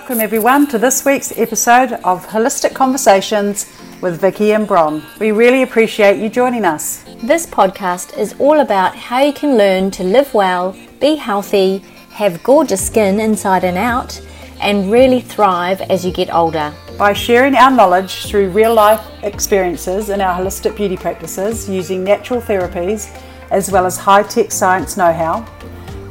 [0.00, 3.70] Welcome, everyone, to this week's episode of Holistic Conversations
[4.00, 5.02] with Vicky and Bron.
[5.20, 7.04] We really appreciate you joining us.
[7.22, 12.42] This podcast is all about how you can learn to live well, be healthy, have
[12.42, 14.18] gorgeous skin inside and out,
[14.58, 16.72] and really thrive as you get older.
[16.96, 22.40] By sharing our knowledge through real life experiences in our holistic beauty practices using natural
[22.40, 23.14] therapies
[23.50, 25.46] as well as high tech science know how,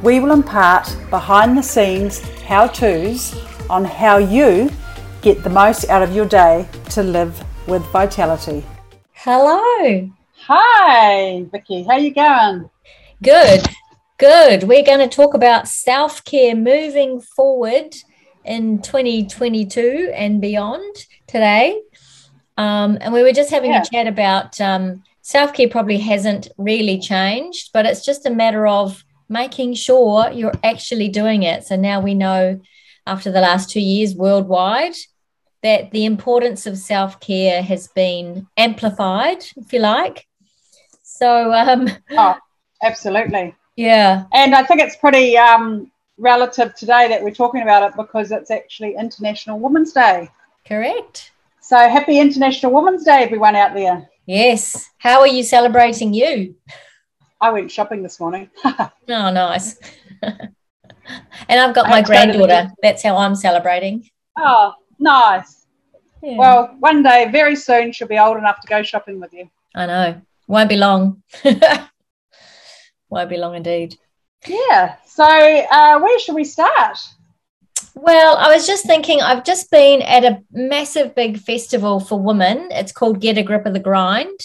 [0.00, 3.34] we will impart behind the scenes how to's
[3.70, 4.68] on how you
[5.22, 8.64] get the most out of your day to live with vitality.
[9.12, 10.10] Hello.
[10.46, 11.84] Hi, Vicky.
[11.84, 12.68] How you going?
[13.22, 13.66] Good.
[14.18, 14.64] Good.
[14.64, 17.94] We're going to talk about self-care moving forward
[18.44, 21.80] in 2022 and beyond today.
[22.56, 23.82] Um, and we were just having yeah.
[23.82, 28.66] a chat about um, self care probably hasn't really changed, but it's just a matter
[28.66, 31.64] of making sure you're actually doing it.
[31.64, 32.60] So now we know
[33.10, 34.94] after the last two years worldwide
[35.62, 40.26] that the importance of self care has been amplified, if you like.
[41.02, 42.36] So, um, oh,
[42.82, 43.54] absolutely.
[43.76, 44.24] Yeah.
[44.32, 48.50] And I think it's pretty um, relative today that we're talking about it because it's
[48.50, 50.30] actually International Women's Day.
[50.66, 51.32] Correct.
[51.60, 54.08] So, happy International Women's Day, everyone out there.
[54.26, 54.88] Yes.
[54.98, 56.54] How are you celebrating you?
[57.40, 58.50] I went shopping this morning.
[58.64, 59.76] oh, nice.
[61.48, 62.70] and I've got my granddaughter.
[62.82, 64.08] That's how I'm celebrating.
[64.38, 65.66] Oh, nice.
[66.22, 66.36] Yeah.
[66.36, 69.50] Well, one day, very soon, she'll be old enough to go shopping with you.
[69.74, 70.20] I know.
[70.46, 71.22] Won't be long.
[73.08, 73.96] Won't be long indeed.
[74.46, 74.96] Yeah.
[75.06, 76.98] So, uh, where should we start?
[77.94, 82.68] Well, I was just thinking, I've just been at a massive big festival for women.
[82.70, 84.38] It's called Get a Grip of the Grind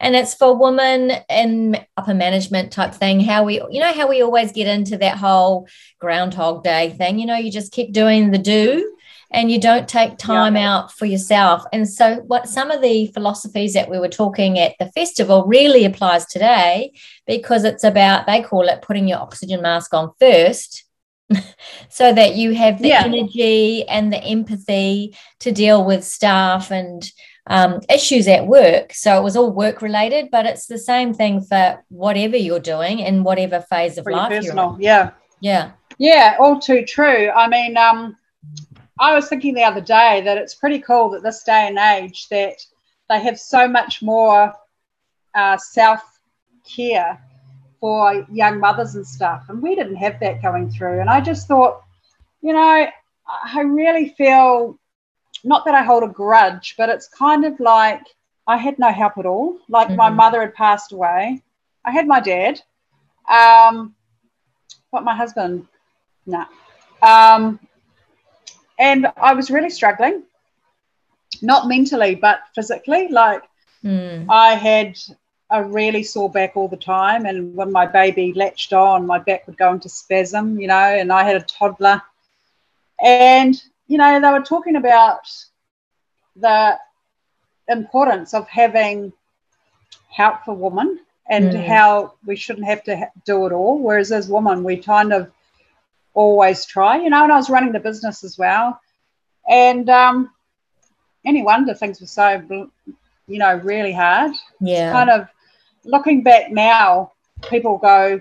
[0.00, 4.22] and it's for women in upper management type thing how we you know how we
[4.22, 5.66] always get into that whole
[5.98, 8.92] groundhog day thing you know you just keep doing the do
[9.32, 10.76] and you don't take time yeah.
[10.76, 14.74] out for yourself and so what some of the philosophies that we were talking at
[14.78, 16.92] the festival really applies today
[17.26, 20.84] because it's about they call it putting your oxygen mask on first
[21.88, 23.02] so that you have the yeah.
[23.04, 27.10] energy and the empathy to deal with staff and
[27.48, 28.92] um, issues at work.
[28.92, 33.00] So it was all work related, but it's the same thing for whatever you're doing
[33.00, 34.72] in whatever phase of for life personal.
[34.72, 34.80] you're in.
[34.80, 35.10] Yeah.
[35.40, 35.70] Yeah.
[35.98, 37.30] Yeah, all too true.
[37.30, 38.16] I mean, um,
[38.98, 42.28] I was thinking the other day that it's pretty cool that this day and age
[42.28, 42.56] that
[43.08, 44.52] they have so much more
[45.34, 46.02] uh, self
[46.64, 47.22] care
[47.80, 51.00] for young mothers and stuff, and we didn't have that going through.
[51.00, 51.82] And I just thought,
[52.42, 52.86] you know,
[53.26, 54.78] I really feel
[55.46, 58.02] not that I hold a grudge, but it's kind of like
[58.48, 59.58] I had no help at all.
[59.68, 59.96] Like mm-hmm.
[59.96, 61.40] my mother had passed away.
[61.84, 62.60] I had my dad,
[63.30, 63.94] um,
[64.90, 65.66] but my husband,
[66.26, 66.44] no.
[67.02, 67.36] Nah.
[67.36, 67.60] Um,
[68.78, 70.24] and I was really struggling,
[71.42, 73.06] not mentally, but physically.
[73.08, 73.44] Like
[73.84, 74.26] mm.
[74.28, 74.98] I had
[75.50, 77.24] a really sore back all the time.
[77.24, 81.12] And when my baby latched on, my back would go into spasm, you know, and
[81.12, 82.02] I had a toddler.
[83.00, 85.28] And you know, they were talking about
[86.34, 86.78] the
[87.68, 89.12] importance of having
[90.10, 91.66] help for women and mm.
[91.66, 93.78] how we shouldn't have to do it all.
[93.78, 95.30] Whereas as women, we kind of
[96.14, 98.80] always try, you know, and I was running the business as well.
[99.48, 100.30] And um,
[101.24, 102.68] any wonder things were so,
[103.26, 104.32] you know, really hard.
[104.60, 104.86] Yeah.
[104.86, 105.28] It's kind of
[105.84, 107.12] looking back now,
[107.48, 108.20] people go,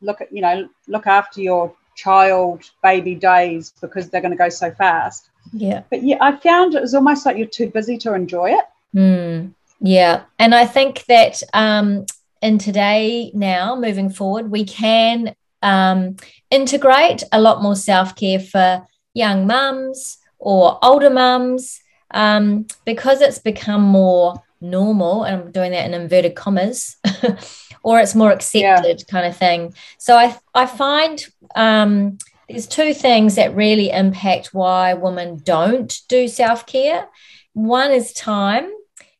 [0.00, 4.48] look at, you know, look after your child baby days because they're going to go
[4.48, 5.30] so fast.
[5.52, 5.82] Yeah.
[5.90, 8.64] But yeah, I found it was almost like you're too busy to enjoy it.
[8.94, 10.24] Mm, yeah.
[10.38, 12.06] And I think that um,
[12.42, 16.16] in today, now moving forward, we can um,
[16.50, 21.80] integrate a lot more self care for young mums or older mums
[22.12, 25.24] um, because it's become more normal.
[25.24, 26.96] And I'm doing that in inverted commas.
[27.86, 29.04] or it's more accepted yeah.
[29.08, 29.72] kind of thing.
[29.96, 31.24] So I I find
[31.54, 32.18] um,
[32.48, 37.06] there's two things that really impact why women don't do self care.
[37.52, 38.68] One is time,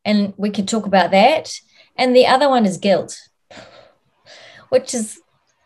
[0.05, 1.61] and we can talk about that,
[1.94, 3.17] and the other one is guilt,
[4.70, 5.20] which is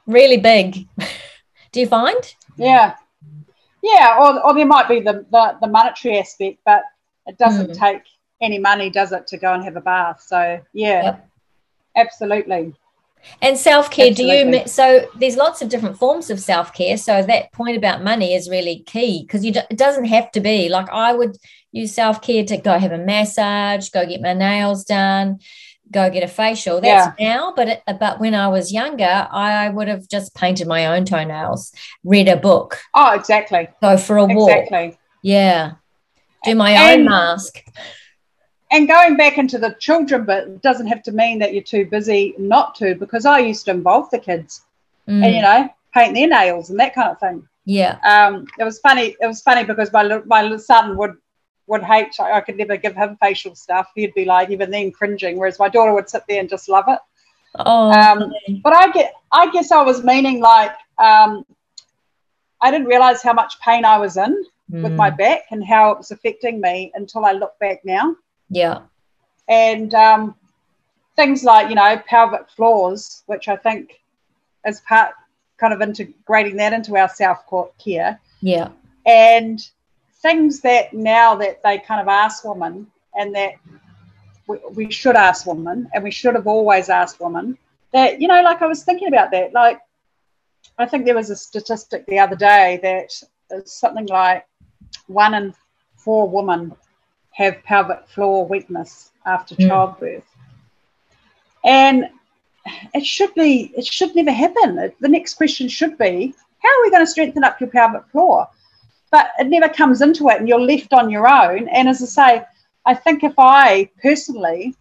[0.07, 0.87] really big.
[1.73, 2.23] do you find?
[2.59, 2.97] Yeah,
[3.83, 6.83] yeah, or, or there might be the, the, the monetary aspect, but
[7.27, 7.79] it doesn't mm.
[7.79, 8.03] take
[8.43, 10.21] any money, does it, to go and have a bath?
[10.21, 11.29] So yeah, yep.
[11.97, 12.75] absolutely.
[13.43, 14.67] And self care, do you?
[14.67, 16.97] So there's lots of different forms of self care.
[16.97, 20.69] So that point about money is really key because you it doesn't have to be
[20.69, 21.37] like I would
[21.73, 25.39] use self care to go have a massage, go get my nails done,
[25.91, 26.81] go get a facial.
[26.81, 27.35] That's yeah.
[27.35, 31.05] now, but it, but when I was younger, I would have just painted my own
[31.05, 31.73] toenails,
[32.05, 32.79] read a book.
[32.95, 33.69] Oh, exactly.
[33.81, 34.51] Go for a walk.
[34.51, 34.99] Exactly.
[35.23, 35.73] Yeah.
[36.45, 37.63] Do my And- own mask.
[38.73, 42.35] And going back into the children bit doesn't have to mean that you're too busy
[42.39, 44.63] not to, because I used to involve the kids
[45.09, 47.49] Mm, and you know paint their nails and that kind of thing.
[47.65, 47.99] yeah.
[48.05, 49.17] Um, it was funny.
[49.21, 51.15] It was funny because my my son would
[51.67, 52.15] would hate.
[52.21, 53.89] I I could never give him facial stuff.
[53.95, 56.85] He'd be like even then cringing, whereas my daughter would sit there and just love
[56.89, 56.99] it.
[57.59, 58.33] Oh, Um,
[58.63, 61.45] But I get, I guess I was meaning like um,
[62.61, 65.91] I didn't realize how much pain I was in with mm, my back and how
[65.91, 68.15] it was affecting me until I look back now.
[68.51, 68.81] Yeah.
[69.49, 70.35] And um,
[71.17, 74.01] things like you know pelvic floors, which I think
[74.67, 75.13] is part
[75.59, 77.39] kind of integrating that into our self
[77.83, 78.69] care Yeah.
[79.07, 79.61] and
[80.23, 83.53] things that now that they kind of ask women and that
[84.47, 87.57] we, we should ask women and we should have always asked women
[87.93, 89.81] that you know like i was thinking about that like
[90.79, 93.11] i think there was a statistic the other day that
[93.67, 94.47] something like
[95.07, 95.55] one in
[95.97, 96.73] four women
[97.41, 99.69] have pelvic floor weakness after Mm.
[99.69, 100.29] childbirth.
[101.65, 102.09] And
[102.95, 104.93] it should be it should never happen.
[105.01, 108.47] The next question should be how are we going to strengthen up your pelvic floor?
[109.11, 111.69] But it never comes into it and you're left on your own.
[111.69, 112.33] And as i say
[112.87, 114.75] i think if i personally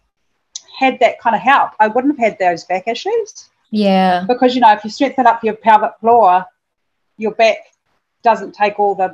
[0.78, 3.28] had that kind of help i wouldn't have had those back issues.
[3.70, 4.24] Yeah.
[4.26, 6.44] because you know if you strengthen up your pelvic floor
[7.18, 7.58] your back
[8.28, 9.08] doesn't take all the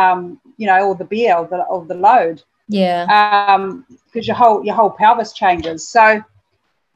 [0.00, 0.18] um,
[0.60, 3.06] you know all the beer or the, or the load Yeah.
[3.50, 6.22] um because your whole your whole pelvis changes so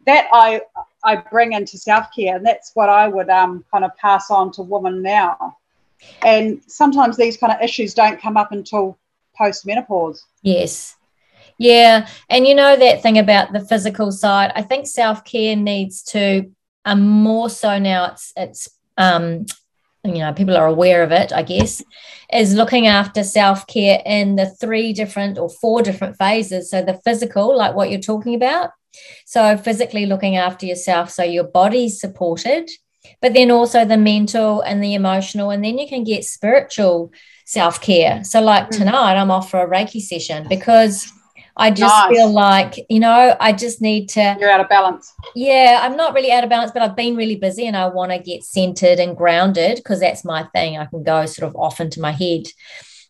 [0.06, 0.60] that i
[1.04, 4.62] i bring into self-care and that's what i would um kind of pass on to
[4.62, 5.56] women now
[6.22, 8.98] and sometimes these kind of issues don't come up until
[9.36, 10.96] post-menopause Yes.
[11.58, 12.08] Yeah.
[12.28, 16.50] And you know that thing about the physical side, I think self-care needs to
[16.84, 19.46] um more so now it's it's um
[20.04, 21.82] you know people are aware of it i guess
[22.32, 26.70] is looking after self-care in the three different or four different phases.
[26.70, 28.70] So the physical like what you're talking about.
[29.26, 32.70] So physically looking after yourself so your body's supported
[33.20, 37.12] but then also the mental and the emotional and then you can get spiritual
[37.44, 38.24] self-care.
[38.24, 38.76] So like Mm.
[38.78, 41.12] tonight i'm off for a reiki session because
[41.56, 42.10] i just Nice.
[42.16, 46.12] feel like you know i just need to you're out of balance yeah, I'm not
[46.14, 48.98] really out of balance, but I've been really busy and I want to get centered
[48.98, 50.76] and grounded because that's my thing.
[50.76, 52.48] I can go sort of off into my head.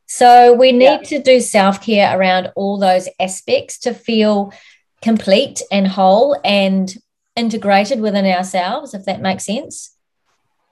[0.06, 1.18] So we need Yeah.
[1.18, 4.52] to do self care around all those aspects to feel
[5.00, 6.94] complete and whole and
[7.34, 9.96] integrated within ourselves, if that makes sense.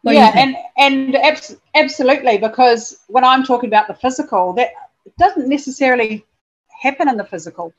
[0.03, 4.69] What yeah and and abs- absolutely because when i'm talking about the physical that
[5.19, 6.25] doesn't necessarily
[6.81, 7.73] happen in the physical.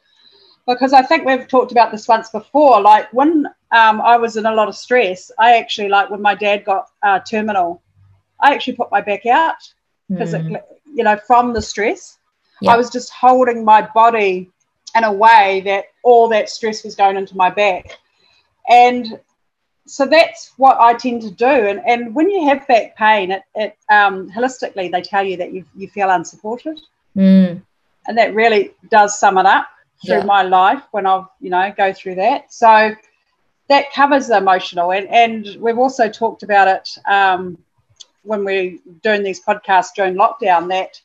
[0.68, 4.45] Because i think we've talked about this once before like when um, i was in
[4.45, 7.81] a lot of stress i actually like when my dad got uh, terminal
[8.39, 9.56] i actually put my back out
[10.12, 10.59] Mm, physically
[10.94, 12.18] you know from the stress.
[12.59, 12.74] Yeah.
[12.74, 14.51] i was just holding my body
[14.95, 17.98] in a way that all that stress was going into my back.
[18.69, 19.19] And
[19.88, 21.45] so that's what I tend to do.
[21.45, 25.53] And, and when you have back pain, it, it um, holistically they tell you that
[25.53, 26.80] you, you feel unsupported,
[27.15, 27.62] mm,
[28.07, 29.68] and that really does sum it up
[30.06, 30.24] through Yeah.
[30.24, 32.51] my life when I've you know go through that.
[32.53, 32.92] So
[33.69, 37.57] that covers the emotional, and and we've also talked about it um,
[38.24, 41.01] when we're doing these podcasts during lockdown that.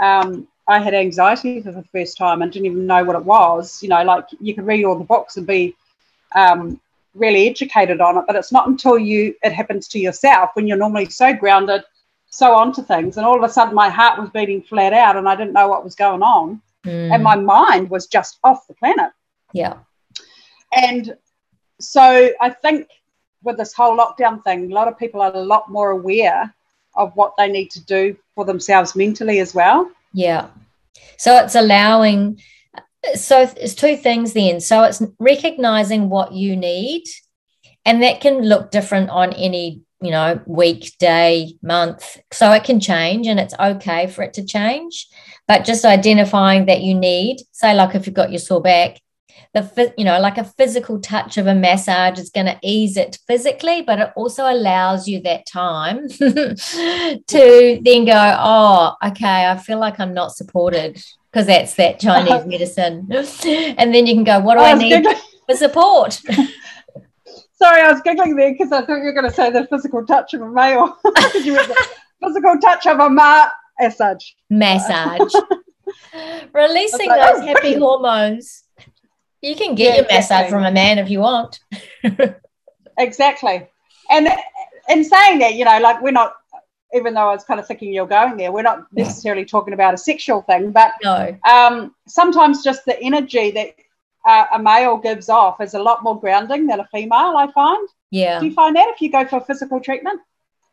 [0.00, 3.82] Um, I had anxiety for the first time and didn't even know what it was.
[3.82, 5.74] You know, like you could read all the books and be
[6.36, 6.80] um,
[7.14, 10.76] really educated on it, but it's not until you it happens to yourself when you're
[10.78, 11.82] normally so grounded,
[12.32, 15.28] so onto things, and all of a sudden my heart was beating flat out and
[15.28, 18.74] I didn't know what was going on, mm, and my mind was just off the
[18.74, 19.12] planet.
[19.52, 19.74] yeah.
[20.72, 21.14] And
[21.78, 22.88] so I think
[23.42, 26.54] with this whole lockdown thing, a lot of people are a lot more aware
[26.94, 29.90] of what they need to do for themselves mentally as well.
[30.14, 30.48] Yeah.
[31.18, 32.40] So it's allowing,
[33.14, 34.60] so it's two things then.
[34.60, 37.04] So it's recognizing what you need,
[37.84, 42.18] and that can look different on any, you know, week, day, month.
[42.32, 45.06] So it can change and it's okay for it to change.
[45.48, 48.98] But just identifying that you need, say, like if you've got your sore back,
[49.54, 53.18] the you know like a physical touch of a massage is going to ease it
[53.26, 59.78] physically but it also allows you that time to then go oh okay i feel
[59.78, 63.06] like i'm not supported because that's that chinese medicine
[63.44, 65.06] and then you can go what do i oh, was need
[65.46, 66.20] for support
[67.62, 70.04] Sorry, I was giggling there because I thought you were going to say the physical
[70.04, 70.98] touch of a male.
[71.32, 73.48] Physical touch of a ma
[73.80, 74.30] massage.
[74.50, 75.32] massage
[76.52, 78.64] releasing like, those oh, happy hormones
[79.42, 80.50] you can get Yeah, your massage exactly.
[80.50, 81.60] from a man if you want
[82.98, 83.68] Exactly.
[84.10, 84.28] And
[84.88, 86.34] in saying that, you know, like we're not
[86.94, 89.94] even though I was kind of thinking you're going there, we're not necessarily talking about
[89.94, 91.36] a sexual thing, but no.
[91.48, 93.76] um, sometimes just the energy that
[94.26, 97.36] uh, a male gives off is a lot more grounding than a female.
[97.36, 97.88] I find.
[98.10, 98.40] Yeah.
[98.40, 100.20] Do you find that if you go for physical treatment?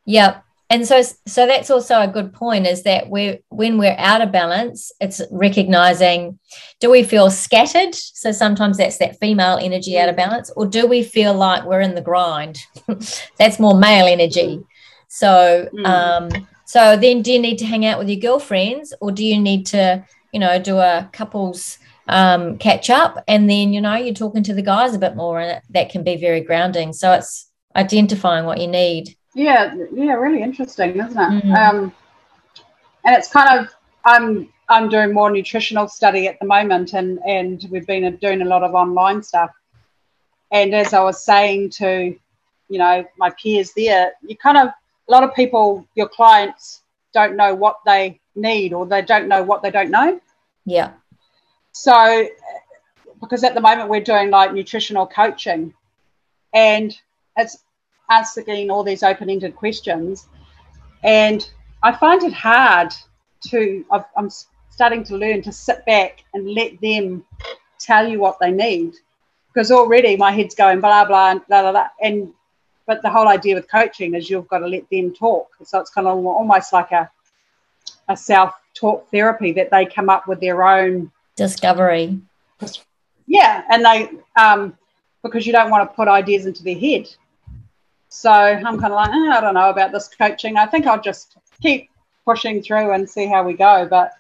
[0.06, 0.42] Yeah.
[0.72, 2.68] And so, so that's also a good point.
[2.68, 6.38] Is that we're, when we're out of balance, it's recognizing:
[6.80, 7.96] do we feel scattered?
[7.96, 11.82] So sometimes that's that female energy out of balance, or do we feel like we're
[11.82, 12.60] in the grind?
[13.40, 14.64] that's more male energy.
[15.08, 15.86] So, mm.
[15.86, 19.40] um, so then do you need to hang out with your girlfriends or do you
[19.40, 21.80] need to, you know, do a couples
[22.10, 25.40] um, catch up and then, you know, you're talking to the guys a bit more
[25.40, 26.92] and that can be very grounding.
[26.92, 29.16] So it's identifying what you need.
[29.36, 31.44] Yeah, yeah, really interesting, isn't it?
[31.44, 31.56] Mm.
[31.56, 31.94] Um,
[33.06, 33.74] and it's kind of
[34.06, 38.46] I'm I'm doing more nutritional study at the moment, and and we've been doing a
[38.46, 39.52] lot of online stuff.
[40.52, 42.16] And as I was saying to,
[42.70, 46.82] you know, my peers there, you kind of a lot of people, your clients,
[47.14, 50.20] don't know what they need or they don't know what they don't know.
[50.66, 50.92] Yeah.
[51.72, 52.28] So,
[53.22, 55.74] because at the moment we're doing like nutritional coaching
[56.54, 56.96] and
[57.38, 57.64] it's
[58.10, 60.28] asking all these open ended questions.
[61.04, 61.48] And
[61.84, 62.94] I find it hard
[63.50, 64.30] to, i am
[64.70, 67.24] starting to learn to sit back and let them
[67.80, 68.96] tell you what they need.
[69.54, 71.88] Because already my head's going blah, blah, blah, blah, blah.
[72.02, 72.34] And
[72.86, 75.50] but the whole idea with coaching is you've got to let them talk.
[75.64, 77.10] So it's kind of almost like a
[78.08, 82.20] a self talk therapy that they come up with their own discovery.
[83.26, 84.78] Yeah, and they um,
[85.24, 87.08] because you don't want to put ideas into their head.
[88.10, 90.58] So I'm kind of like, eh, I don't know about this coaching.
[90.58, 91.90] I think I'll just keep
[92.26, 93.88] pushing through and see how we go.
[93.90, 94.12] But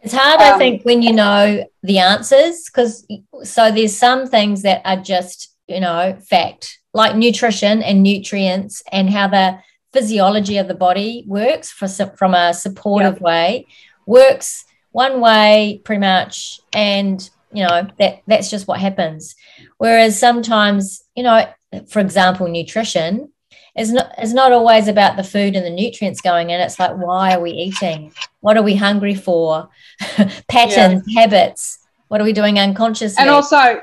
[0.00, 3.06] it's hard, um, I think, when you know the answers because
[3.44, 9.10] so there's some things that are just you know fact like nutrition and nutrients and
[9.10, 9.58] how the
[9.92, 13.66] physiology of the body works for, from a supportive way
[14.06, 19.34] works one way pretty much and you know that that's just what happens
[19.78, 21.44] whereas sometimes you know
[21.88, 23.30] for example nutrition
[23.76, 26.96] is not is not always about the food and the nutrients going in it's like
[26.96, 29.68] why are we eating what are we hungry for
[30.48, 31.22] patterns yeah.
[31.22, 33.80] habits what are we doing unconsciously and also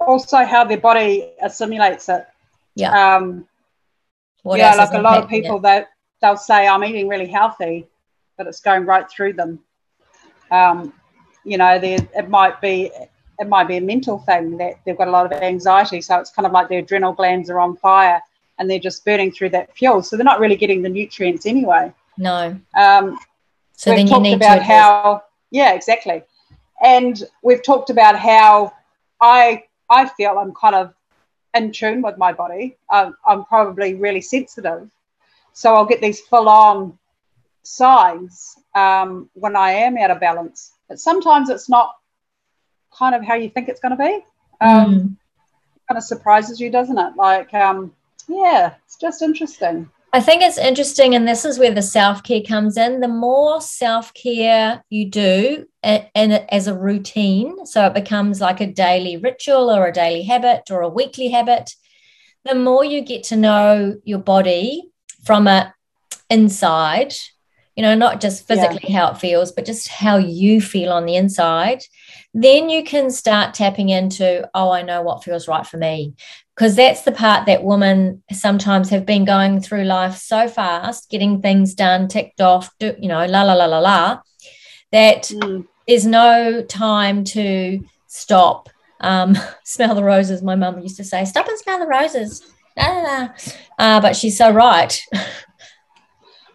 [0.00, 2.26] also how their body assimilates it.
[2.74, 3.16] Yeah.
[3.16, 3.46] Um,
[4.42, 5.62] what yeah, like a lot of people it?
[5.62, 5.88] that
[6.22, 7.86] they'll say I'm eating really healthy,
[8.38, 9.60] but it's going right through them.
[10.50, 10.92] Um,
[11.44, 12.90] you know, it might be
[13.38, 16.30] it might be a mental thing that they've got a lot of anxiety, so it's
[16.30, 18.20] kind of like their adrenal glands are on fire
[18.58, 21.90] and they're just burning through that fuel, so they're not really getting the nutrients anyway.
[22.18, 22.60] No.
[22.76, 23.18] Um,
[23.72, 26.22] so we've talked about how yeah, exactly,
[26.84, 28.72] and we've talked about how
[29.20, 30.94] I I feel I'm kind of
[31.54, 32.76] in tune with my body.
[32.90, 34.90] I'm, I'm probably really sensitive.
[35.52, 36.98] So I'll get these full on
[37.62, 40.72] signs um, when I am out of balance.
[40.88, 41.94] But sometimes it's not
[42.96, 44.24] kind of how you think it's going to be.
[44.60, 45.16] Um, mm.
[45.88, 47.16] Kind of surprises you, doesn't it?
[47.16, 47.92] Like, um,
[48.28, 49.90] yeah, it's just interesting.
[50.12, 53.00] I think it's interesting, and this is where the self care comes in.
[53.00, 58.66] The more self care you do, and as a routine, so it becomes like a
[58.66, 61.74] daily ritual or a daily habit or a weekly habit,
[62.44, 64.90] the more you get to know your body
[65.24, 65.72] from a
[66.28, 67.14] inside,
[67.80, 68.98] you know, not just physically yeah.
[68.98, 71.82] how it feels, but just how you feel on the inside,
[72.34, 76.12] then you can start tapping into, oh, I know what feels right for me
[76.54, 81.40] because that's the part that women sometimes have been going through life so fast, getting
[81.40, 84.20] things done, ticked off, do, you know, la la la la la,
[84.92, 85.66] that mm.
[85.88, 88.68] there's no time to stop,
[89.00, 90.42] um, smell the roses.
[90.42, 92.46] My mum used to say, "Stop and smell the roses."
[92.76, 93.28] La, la, la.
[93.78, 95.00] Uh, but she's so right.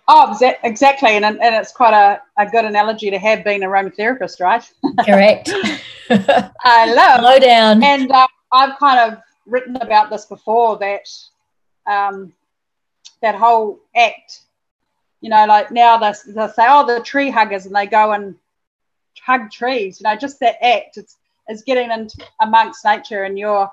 [0.08, 4.64] Oh, exactly, and and it's quite a, a good analogy to have being aromatherapist, right?
[5.06, 5.50] Correct.
[6.10, 7.22] I love.
[7.22, 7.84] Slow down.
[7.84, 11.08] And uh, I've kind of written about this before that
[11.88, 12.34] um,
[13.22, 14.42] that whole act.
[15.22, 18.36] You know, like now they, they say, oh, the tree huggers, and they go and
[19.20, 20.00] hug trees.
[20.00, 20.98] You know, just that act.
[20.98, 21.18] It's
[21.50, 23.72] is getting into amongst nature, and you're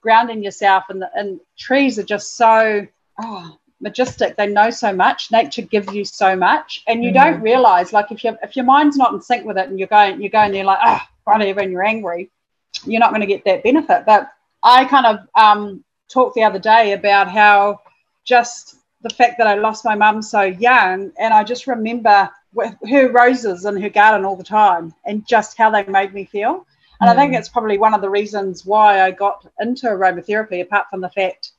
[0.00, 0.84] grounding yourself.
[0.88, 2.86] And the, and trees are just so
[3.20, 4.36] oh, majestic.
[4.36, 5.30] They know so much.
[5.30, 7.92] Nature gives you so much, and you mm don't realize.
[7.92, 10.30] Like if you if your mind's not in sync with it, and you're going you're
[10.30, 12.30] going there like ah oh, whatever, and you're angry,
[12.84, 14.04] you're not going to get that benefit.
[14.04, 14.32] But
[14.64, 17.82] I kind of um, talked the other day about how
[18.24, 22.30] just the fact that I lost my mum so young, and I just remember
[22.90, 26.66] her roses in her garden all the time, and just how they made me feel.
[27.00, 27.12] And mm.
[27.12, 27.38] I think mm.
[27.38, 31.52] it's probably one of the reasons why I got into aromatherapy, apart from the fact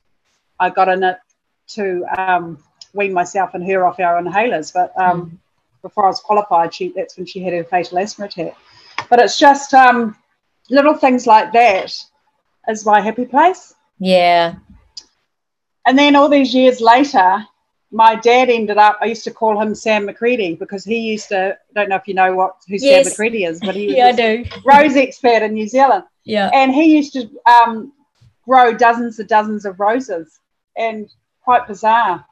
[0.58, 1.18] I got in it
[1.68, 4.72] to um, wean myself and her off our inhalers.
[4.72, 5.38] But um, mm.
[5.82, 8.56] before I was qualified, she that's when she had her fatal asthma attack.
[9.08, 10.16] But it's just um,
[10.70, 11.92] little things like that
[12.68, 13.74] is my happy place.
[13.98, 14.56] Yeah.
[15.86, 17.46] And then all these years later,
[17.92, 18.98] my dad ended up.
[19.00, 21.56] I used to call him Sam McGredy because he used to.
[21.56, 23.14] I don't know if you know what who yes.
[23.14, 24.44] Sam McGredy is, but he was yeah, I do.
[24.64, 26.04] rose expert in New Zealand.
[26.24, 27.92] Yeah, and he used to um,
[28.44, 30.40] grow dozens and dozens of roses,
[30.76, 31.08] and
[31.46, 32.26] quite bizarre.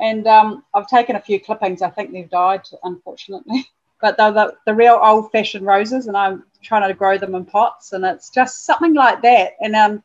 [0.00, 1.82] And um, I've taken a few clippings.
[1.82, 3.68] I think they've died, unfortunately.
[3.98, 7.46] But they're the, the real old fashioned roses, and I'm trying to grow them in
[7.46, 7.94] pots.
[7.94, 9.52] And it's just something like that.
[9.58, 10.02] And um,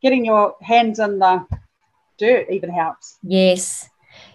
[0.00, 1.44] getting your hands in the
[2.18, 3.18] dirt even helps.
[3.24, 3.90] Yes,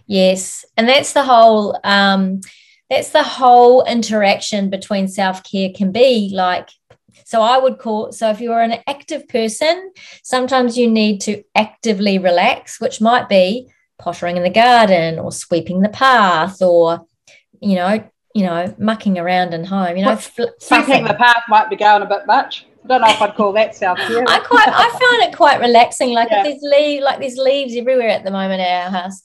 [0.06, 0.66] yes.
[0.76, 1.80] And that's the whole.
[1.86, 2.42] Um,
[2.90, 6.70] that's the whole interaction between self care can be like
[7.28, 9.92] so I would call, so if you're an active person,
[10.24, 13.70] sometimes you need to actively relax, which might be
[14.00, 17.06] pottering in the garden or sweeping the path or,
[17.60, 18.02] you know,
[18.34, 22.02] you know, mucking around in home, you know, fl- sweeping the path might be going
[22.02, 22.66] a bit much.
[22.86, 24.24] I don't know if I'd call that self care.
[24.26, 26.14] I quite, I find it quite relaxing.
[26.14, 26.46] Like yeah.
[26.46, 29.22] if there's leaves, like there's leaves everywhere at the moment at our house.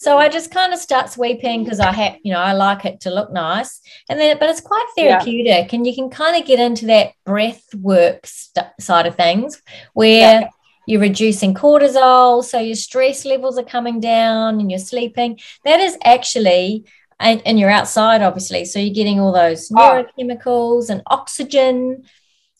[0.00, 3.00] So I just kind of start sweeping because I have, you know, I like it
[3.02, 3.82] to look nice.
[4.08, 5.76] And then, but it's quite therapeutic yeah.
[5.76, 9.60] and you can kind of get into that breath work st- side of things
[9.92, 10.48] where yeah.
[10.86, 12.42] you're reducing cortisol.
[12.42, 15.38] So your stress levels are coming down and you're sleeping.
[15.66, 16.86] That is actually,
[17.18, 18.64] and, and you're outside, obviously.
[18.64, 19.76] So you're getting all those oh.
[20.18, 22.04] neurochemicals and oxygen.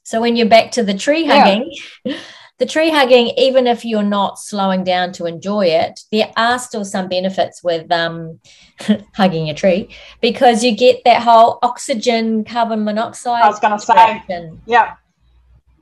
[0.02, 2.18] So when you're back to the tree hugging, yeah.
[2.60, 6.84] the tree hugging, even if you're not slowing down to enjoy it, there are still
[6.84, 8.38] some benefits with um,
[9.14, 9.88] hugging a tree
[10.20, 13.42] because you get that whole oxygen, carbon monoxide.
[13.42, 14.96] I was going to say, yeah.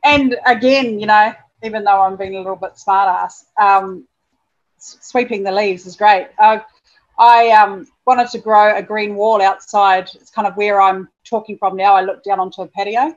[0.04, 4.06] And again, you know, even though I'm being a little bit smartass, um,
[4.78, 6.28] sweeping the leaves is great.
[6.38, 6.61] Uh,
[7.18, 10.11] I um, wanted to grow a green wall outside.
[10.14, 11.94] It's kind of where I'm talking from now.
[11.94, 13.16] I look down onto a patio,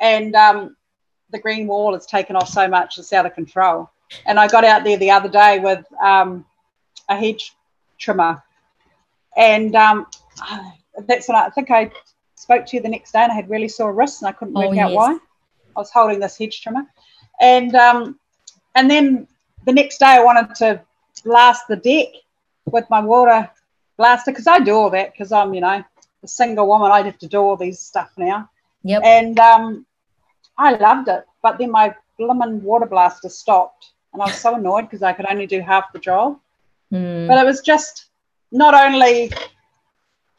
[0.00, 0.76] and um,
[1.34, 3.90] the green wall has taken off so much it's out of control.
[4.24, 6.46] And I got out there the other day with um,
[7.08, 7.52] a hedge
[7.98, 8.42] trimmer,
[9.36, 10.06] and um,
[11.06, 11.90] that's when I, I, think I
[12.36, 14.54] spoke to you the next day, and I had really sore wrists, and I couldn't
[14.54, 14.96] work oh, out yes.
[14.96, 15.18] why.
[15.76, 16.86] I was holding this hedge trimmer,
[17.40, 18.20] and um,
[18.76, 19.26] and then
[19.66, 20.80] the next day I wanted to
[21.24, 22.08] blast the deck
[22.66, 23.50] with my water
[23.96, 25.82] blaster because I do all that because I'm you know
[26.22, 26.92] a single woman.
[26.92, 28.48] I have to do all these stuff now.
[28.84, 29.02] Yep.
[29.02, 29.86] And um,
[30.58, 31.24] I loved it.
[31.42, 33.92] But then my blimmin' water blaster stopped.
[34.12, 36.38] And I was so annoyed because I could only do half the job.
[36.92, 37.26] Mm.
[37.26, 38.06] But it was just
[38.52, 39.32] not only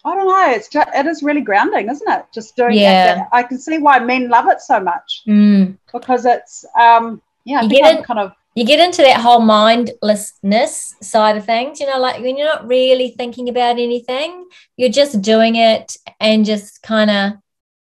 [0.06, 0.52] I don't know.
[0.52, 2.26] It's just, it is really grounding, isn't it?
[2.32, 3.16] Just doing yeah.
[3.16, 3.28] that.
[3.32, 5.76] I can see why men love it so much mm.
[5.92, 7.60] because it's um yeah.
[7.60, 11.80] I you get in, kind of you get into that whole mindlessness side of things.
[11.80, 14.48] You know, like when you're not really thinking about anything,
[14.78, 17.34] you're just doing it and just kind of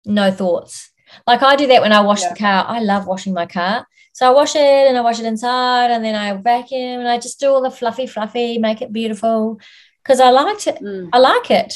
[0.04, 0.90] no thoughts.
[1.26, 2.30] Like I do that when I wash yeah.
[2.30, 2.64] the car.
[2.68, 3.86] I love washing my car.
[4.12, 7.18] So I wash it and I wash it inside and then I vacuum and I
[7.18, 9.60] just do all the fluffy, fluffy, make it beautiful
[10.02, 10.76] because I liked it.
[10.82, 11.10] Mm.
[11.12, 11.74] I like it.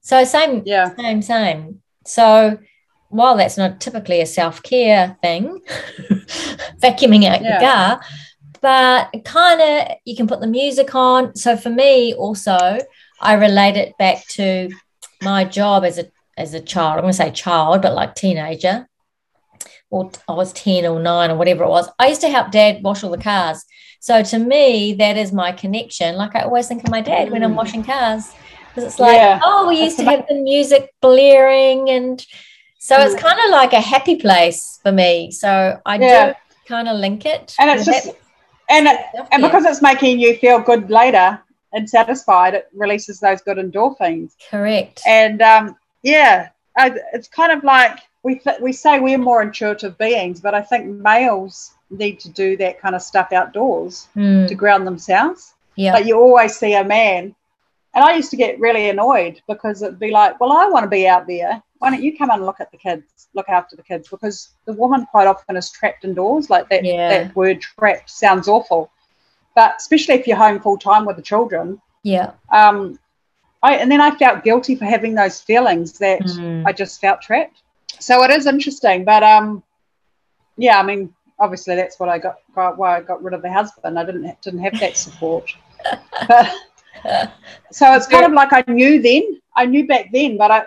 [0.00, 1.82] So same, yeah, same, same.
[2.06, 2.58] So
[3.08, 5.60] while that's not typically a self care thing,
[6.82, 7.50] vacuuming out yeah.
[7.50, 8.00] your car,
[8.60, 11.34] but kind of you can put the music on.
[11.34, 12.78] So for me, also,
[13.20, 14.70] I relate it back to
[15.22, 16.96] my job as a as a child.
[16.96, 18.88] I'm going to say child, but like teenager,
[19.90, 21.88] or I was 10 or 9 or whatever it was.
[21.98, 23.64] I used to help dad wash all the cars.
[24.00, 26.16] So to me, that is my connection.
[26.16, 27.56] Like I always think of my dad when I'm mm.
[27.56, 28.32] washing cars.
[28.68, 29.40] Because it's like, yeah.
[29.44, 31.90] oh, we used to have the music blaring.
[31.90, 32.24] And
[32.78, 33.20] so it's mm.
[33.20, 35.30] kind of like a happy place for me.
[35.30, 36.32] So I yeah.
[36.32, 36.34] do
[36.66, 37.54] kind of link it.
[37.58, 38.08] And it's just,
[38.68, 41.40] and, it, and because it's making you feel good later
[41.72, 44.32] and satisfied, it releases those good endorphins.
[44.50, 45.02] Correct.
[45.06, 49.98] And um, yeah, I, it's kind of like we th- we say we're more intuitive
[49.98, 54.46] beings, but I think males need to do that kind of stuff outdoors mm.
[54.46, 55.54] to ground themselves.
[55.76, 55.92] Yeah.
[55.92, 57.34] But you always see a man,
[57.94, 60.90] and I used to get really annoyed because it'd be like, well, I want to
[60.90, 61.62] be out there.
[61.78, 64.08] Why don't you come and look at the kids, look after the kids?
[64.08, 66.50] Because the woman quite often is trapped indoors.
[66.50, 67.08] Like that, yeah.
[67.08, 68.90] that word trapped sounds awful,
[69.54, 71.80] but especially if you're home full time with the children.
[72.02, 72.32] Yeah.
[72.52, 72.98] Um,
[73.64, 76.66] I, and then I felt guilty for having those feelings that mm.
[76.66, 77.62] I just felt trapped.
[77.98, 79.62] So it is interesting, but um,
[80.58, 83.50] yeah, I mean, obviously that's what I got, got why I got rid of the
[83.50, 83.98] husband.
[83.98, 85.50] I didn't didn't have that support.
[86.28, 86.54] but,
[87.72, 90.66] so it's kind of like I knew then, I knew back then, but I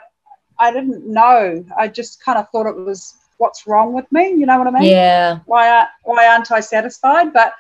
[0.58, 1.64] I didn't know.
[1.78, 4.30] I just kind of thought it was what's wrong with me.
[4.30, 4.90] You know what I mean?
[4.90, 5.40] Yeah.
[5.46, 7.32] Why why aren't I satisfied?
[7.32, 7.54] But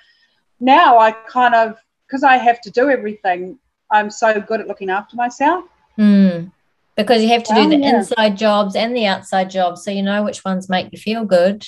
[0.60, 3.60] now I kind of because I have to do everything
[3.92, 5.66] I'm so good at looking after myself.
[5.98, 6.52] Mm.
[6.96, 7.98] Because you have to Well, do the yeah.
[7.98, 11.66] inside jobs and the outside jobs, so you know which ones make you feel good,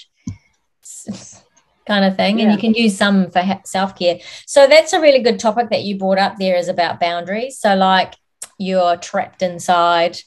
[1.88, 2.42] kind of thing.
[2.42, 4.20] And you can use some for self care.
[4.48, 7.60] So that's a really good topic that you brought up there is about boundaries.
[7.60, 8.16] So like
[8.58, 10.18] you're trapped inside,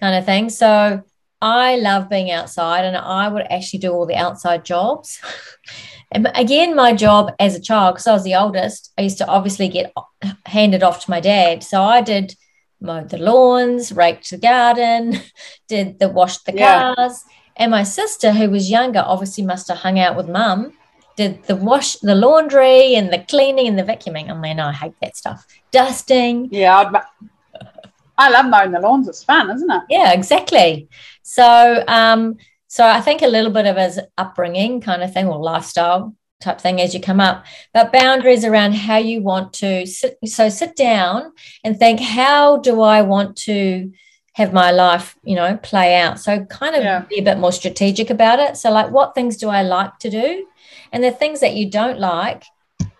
[0.00, 0.50] kind of thing.
[0.50, 1.02] So
[1.44, 5.20] I love being outside, and I would actually do all the outside jobs.
[6.12, 9.26] And again, my job as a child, because I was the oldest, I used to
[9.26, 9.92] obviously get
[10.46, 11.64] handed off to my dad.
[11.64, 12.36] So I did
[12.80, 15.18] mowed the lawns, raked the garden,
[15.68, 16.94] did the washed the Yeah.
[16.94, 17.24] cars.
[17.56, 20.72] And my sister, who was younger, obviously must have hung out with mum,
[21.16, 24.30] did the wash, the laundry, and the cleaning and the vacuuming.
[24.30, 25.44] I mean, I hate that stuff.
[25.72, 26.48] Dusting.
[26.52, 27.02] Yeah, I'd,
[28.16, 29.08] I love mowing the lawns.
[29.08, 29.82] It's fun, isn't it?
[29.90, 30.88] Yeah, exactly.
[31.22, 32.36] So, um,
[32.68, 36.60] so I think a little bit of his upbringing kind of thing or lifestyle type
[36.60, 40.18] thing as you come up, but boundaries around how you want to sit.
[40.26, 43.92] So sit down and think, how do I want to
[44.34, 46.20] have my life, you know, play out?
[46.20, 47.04] So kind of Yeah.
[47.08, 48.56] be a bit more strategic about it.
[48.56, 50.46] So like, what things do I like to do?
[50.92, 52.44] And the things that you don't like,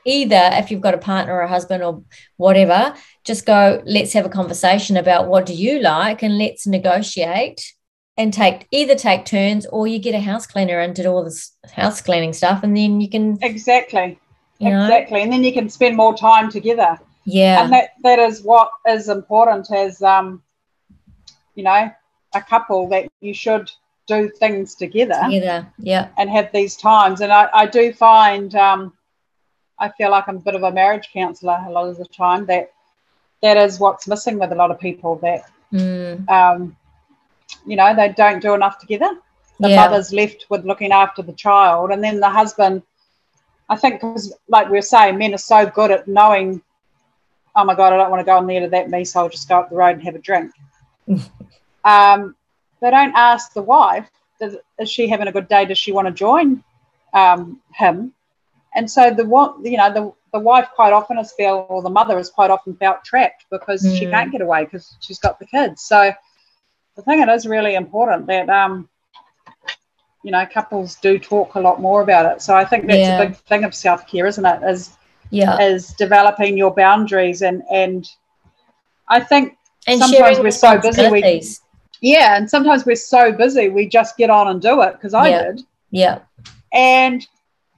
[0.04, 2.02] either if you've got a partner or a husband or
[2.36, 7.72] whatever, just go, let's have a conversation about what do you like and let's negotiate
[8.16, 11.52] and take either take turns or you get a house cleaner and do all this
[11.72, 14.18] house cleaning stuff and then you can Exactly.
[14.58, 15.22] you know Exactly.
[15.22, 16.98] And then you can spend more time together.
[17.24, 20.42] yeah And that, that is what is important as um,
[21.54, 21.90] you know,
[22.34, 23.70] a couple that you should
[24.06, 27.20] do things together together yeah and have these times.
[27.20, 28.92] And I, I do find um,
[29.78, 32.46] I feel like I'm a bit of a marriage counsellor a lot of the time
[32.46, 32.72] that
[33.42, 36.76] that is what's missing with a lot of people that Mm, um,
[37.66, 39.10] you know they don't do enough together.
[39.60, 42.82] The yeah mother's left with looking after the child, and then the husband.
[43.68, 46.62] I think because, like we were saying, men are so good at knowing.
[47.56, 49.28] Oh my god, I don't want to go on there to that me, so I'll
[49.28, 50.52] just go up the road and have a drink.
[51.84, 52.36] um,
[52.80, 54.10] they don't ask the wife,
[54.40, 55.64] does, is she having a good day?
[55.64, 56.62] Does she want to join
[57.14, 58.12] um, him?
[58.74, 61.90] And so the one, you know, the the wife quite often has felt, or the
[61.90, 64.10] mother has quite often felt trapped because she Mm.
[64.10, 65.82] can't get away because she's got the kids.
[65.82, 68.88] So I think it is really important that um,
[70.22, 72.42] you know couples do talk a lot more about it.
[72.42, 73.16] So I think that's Yeah.
[73.20, 74.62] a big thing of self care, isn't it?
[74.62, 74.96] Is
[75.30, 78.08] yeah is developing your boundaries and and
[79.08, 79.56] I think
[79.86, 81.30] and sometimes we're so busy, we-
[82.00, 85.30] yeah, and sometimes we're so busy we just get on and do it because I
[85.30, 85.38] Yeah.
[85.44, 86.18] did, yeah
[86.72, 87.26] and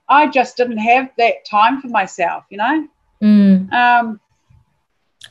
[0.09, 2.88] I just didn't have that time for myself, you know.
[3.23, 3.73] Mm.
[3.73, 4.21] Um,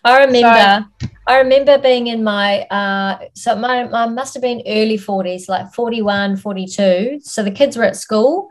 [0.03, 0.87] I remember
[1.27, 5.73] I remember being in my uh so my I must have been early 40s like
[5.73, 8.49] 41 42 so the kids were at school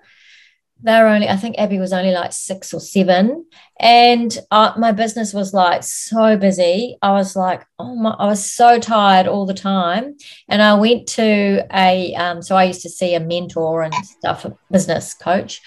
[0.84, 3.46] they were only I think Abby was only like 6 or 7
[3.80, 6.96] and uh, my business was like so busy.
[7.02, 10.16] I was like oh my I was so tired all the time.
[10.48, 14.44] And I went to a um so I used to see a mentor and stuff
[14.44, 15.60] a business coach.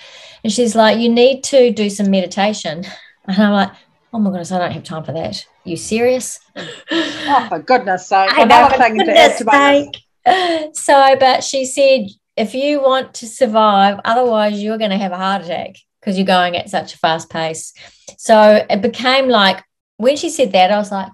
[0.44, 2.86] And she's like you need to do some meditation.
[3.30, 3.72] And I'm like
[4.14, 5.46] oh my goodness I don't have time for that.
[5.66, 6.40] You serious?
[6.56, 8.32] Oh, for goodness sake!
[8.32, 9.98] I Another thing to add to my sake.
[10.74, 15.18] So, but she said, if you want to survive, otherwise you're going to have a
[15.18, 17.74] heart attack because you're going at such a fast pace.
[18.18, 19.64] So it became like
[19.98, 21.10] when she said that, I was like,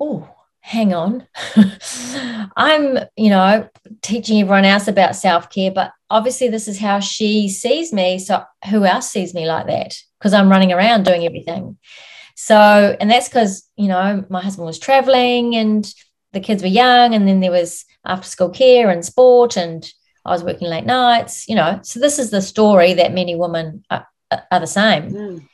[0.00, 0.28] oh,
[0.60, 1.26] hang on.
[2.56, 3.68] I'm, you know,
[4.02, 8.18] teaching everyone else about self care, but obviously this is how she sees me.
[8.18, 9.96] So who else sees me like that?
[10.18, 11.78] Because I'm running around doing everything.
[12.34, 15.92] So, and that's because, you know, my husband was traveling and
[16.32, 19.88] the kids were young, and then there was after school care and sport, and
[20.24, 21.80] I was working late nights, you know.
[21.82, 25.10] So, this is the story that many women are, are the same.
[25.10, 25.48] Mm.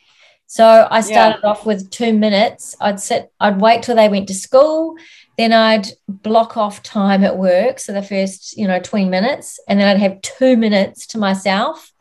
[0.47, 2.77] So, I started off with two minutes.
[2.81, 4.97] I'd sit, I'd wait till they went to school,
[5.39, 7.79] then I'd block off time at work.
[7.79, 11.93] So, the first, you know, 20 minutes, and then I'd have two minutes to myself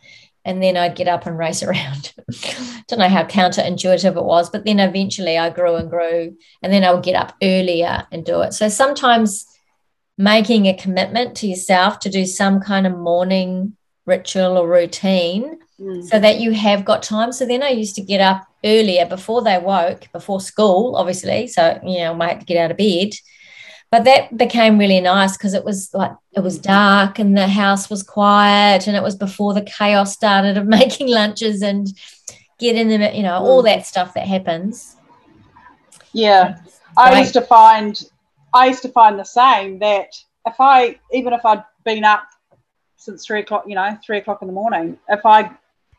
[0.45, 2.13] and then I'd get up and race around.
[2.87, 6.83] Don't know how counterintuitive it was, but then eventually I grew and grew, and then
[6.83, 8.53] I would get up earlier and do it.
[8.53, 9.45] So sometimes
[10.19, 16.05] making a commitment to yourself to do some kind of morning ritual or routine Mm.
[16.05, 17.31] so that you have got time.
[17.31, 21.47] So then I used to get up earlier before they woke, before school, obviously.
[21.47, 23.13] So, you know, I to get out of bed.
[23.89, 27.89] But that became really nice because it was like it was dark and the house
[27.89, 31.87] was quiet and it was before the chaos started of making lunches and
[32.59, 34.95] getting them, you know, all that stuff that happens.
[36.11, 36.59] Yeah,
[36.97, 37.99] I used to find
[38.53, 42.27] I used to find the same that if I even if I'd been up
[42.97, 45.51] since three o'clock, you know, three o'clock in the morning, if I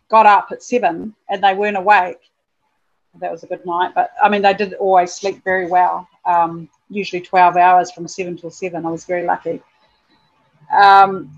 [0.08, 2.18] got up at seven and they weren't awake,
[3.20, 3.92] that was a good night.
[3.94, 6.08] But I mean, they did always sleep very well.
[6.24, 8.84] Um, usually 12 hours from seven till seven.
[8.84, 9.62] I was very lucky.
[10.72, 11.30] Um,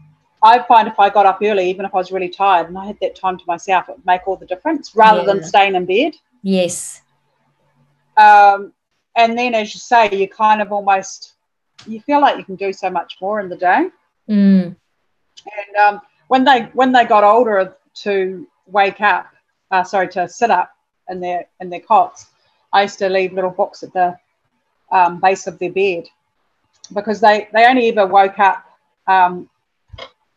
[0.42, 2.86] I find if I got up early, even if I was really tired and I
[2.86, 5.26] had that time to myself, it would make all the difference rather yeah.
[5.26, 6.14] than staying in bed.
[6.42, 7.02] Yes.
[8.16, 8.72] Um,
[9.16, 11.34] and then, as you say, you kind of almost
[11.86, 13.88] you feel like you can do so much more in the day.
[14.28, 14.76] Mm.
[15.46, 19.26] And um, when they when they got older to wake up,
[19.70, 20.70] uh, sorry, to sit up
[21.08, 22.26] in their in their cots,
[22.72, 24.16] I used to leave little books at the
[24.90, 26.04] um, base of their bed
[26.94, 28.64] because they they only ever woke up,
[29.06, 29.48] um,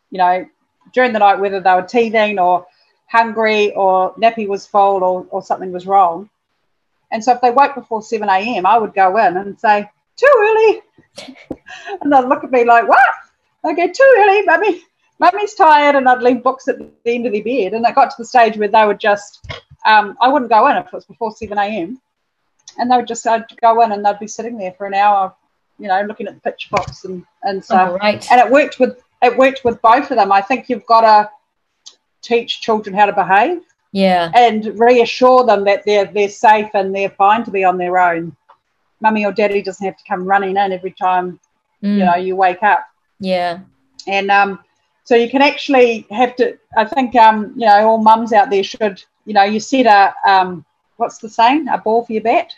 [0.10, 0.46] you know,
[0.94, 2.66] during the night whether they were teething or
[3.08, 6.30] hungry or nappy was full or, or something was wrong.
[7.12, 10.32] And so if they woke before 7 a.m., I would go in and say, too
[10.38, 10.82] early.
[12.02, 13.00] and they'd look at me like, what?
[13.64, 14.84] I go, too early, mummy.
[15.20, 15.96] Mummy's tired.
[15.96, 17.74] And I'd leave books at the end of their bed.
[17.74, 19.52] And it got to the stage where they would just,
[19.86, 22.00] um, I wouldn't go in if it was before 7 a.m.
[22.78, 25.34] And they would just, I'd go in and they'd be sitting there for an hour,
[25.80, 27.92] you know, looking at the picture books and, and stuff.
[27.92, 28.30] Oh, right.
[28.32, 30.32] And it worked with, it worked with both of them.
[30.32, 31.30] I think you've got to
[32.22, 33.62] teach children how to behave.
[33.96, 34.30] Yeah.
[34.36, 38.36] And reassure them that they're they're safe and they're fine to be on their own.
[39.00, 41.40] Mummy or daddy doesn't have to come running in every time
[41.82, 41.98] mm.
[41.98, 42.86] you know you wake up.
[43.22, 43.60] Yeah.
[44.06, 44.60] And um
[45.06, 48.66] so you can actually have to I think um, you know, all mums out there
[48.66, 50.66] should, you know, you set a um
[50.98, 51.70] what's the saying?
[51.70, 52.52] A ball for your bat?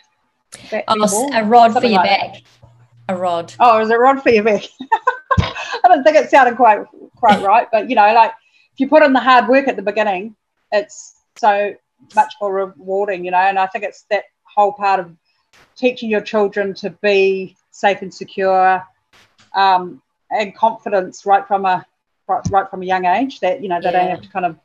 [0.72, 2.32] bat oh, a rod for your like back.
[2.32, 3.14] That.
[3.14, 3.54] A rod.
[3.60, 4.64] Oh, is it a rod for your back?
[5.38, 8.32] I don't think it sounded quite quite right, but you know, like
[8.72, 10.34] if you put in the hard work at the beginning,
[10.72, 11.74] it's so
[12.14, 13.38] much more rewarding, you know.
[13.38, 15.14] And I think it's that whole part of
[15.76, 18.82] teaching your children to be safe and secure
[19.54, 21.84] um, and confidence right from a
[22.26, 24.00] right, right, from a young age that you know they yeah.
[24.00, 24.56] don't have to kind of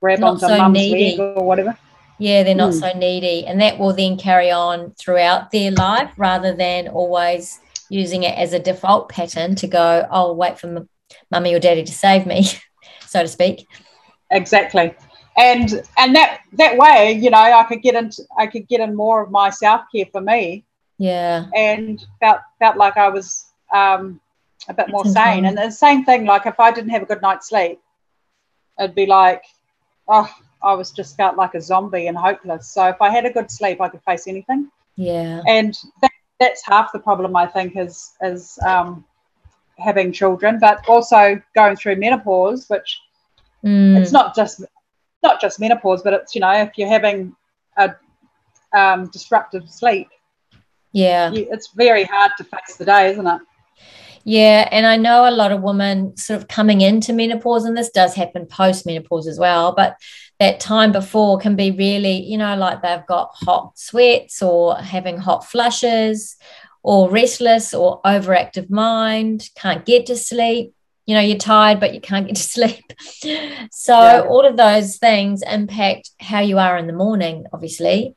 [0.00, 1.16] grab not onto so mum's needy.
[1.16, 1.76] leg or whatever.
[2.18, 2.80] Yeah, they're not mm.
[2.80, 7.58] so needy, and that will then carry on throughout their life rather than always
[7.88, 10.86] using it as a default pattern to go, "I'll oh, wait for
[11.30, 12.46] mummy or daddy to save me,"
[13.06, 13.66] so to speak.
[14.30, 14.94] Exactly
[15.36, 18.94] and and that that way you know i could get into i could get in
[18.94, 20.64] more of my self-care for me.
[20.98, 21.46] Yeah.
[21.56, 24.20] And felt felt like i was um
[24.68, 25.44] a bit more sane.
[25.44, 27.80] and the same thing like if i didn't have a good night's sleep
[28.78, 29.42] it'd be like
[30.08, 30.30] oh
[30.62, 32.68] i was just felt like a zombie and hopeless.
[32.68, 34.70] So if i had a good sleep i could face anything.
[34.96, 35.40] Yeah.
[35.48, 39.04] And that, that's half the problem i think is is um
[39.78, 43.00] having children but also going through menopause which
[43.64, 43.98] mm.
[43.98, 44.62] it's not just
[45.22, 47.34] not just menopause, but it's you know if you're having
[47.76, 47.94] a
[48.76, 50.08] um, disruptive sleep,
[50.92, 53.40] yeah, you, it's very hard to face the day, isn't it?
[54.24, 57.90] Yeah, and I know a lot of women sort of coming into menopause, and this
[57.90, 59.96] does happen post menopause as well, but
[60.38, 65.16] that time before can be really, you know, like they've got hot sweats or having
[65.16, 66.36] hot flushes
[66.82, 70.74] or restless or overactive mind, can't get to sleep
[71.06, 72.92] you know you're tired but you can't get to sleep.
[73.70, 74.26] So yeah.
[74.28, 78.14] all of those things impact how you are in the morning obviously.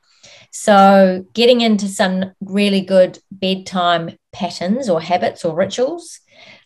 [0.51, 6.19] So getting into some really good bedtime patterns or habits or rituals.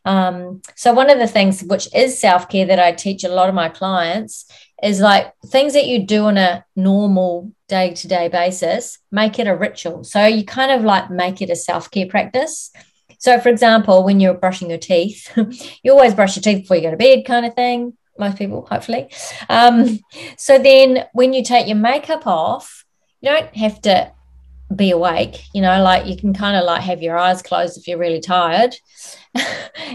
[0.06, 3.54] Um, so one of the things which is self-care that i teach a lot of
[3.54, 4.46] my clients
[4.82, 10.04] is like things that you do on a normal day-to-day basis make it a ritual.
[10.04, 12.72] So you kind of like make it a self-care practice
[13.20, 15.38] so, for example, when you're brushing your teeth,
[15.84, 17.98] you always brush your teeth before you go to bed, kind of thing.
[18.18, 19.10] Most people, hopefully.
[19.50, 20.00] Um,
[20.38, 22.86] so then, when you take your makeup off,
[23.22, 24.12] you don't have to
[24.74, 25.44] be awake.
[25.54, 28.22] You know, like you can kind of like have your eyes closed if you're really
[28.22, 28.76] tired,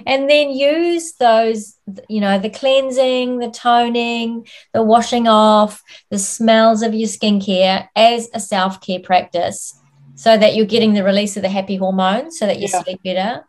[0.06, 1.78] and then use those.
[2.10, 8.28] You know, the cleansing, the toning, the washing off, the smells of your skincare as
[8.34, 9.80] a self care practice
[10.14, 12.82] so that you're getting the release of the happy hormone so that you yeah.
[12.82, 13.44] sleep better.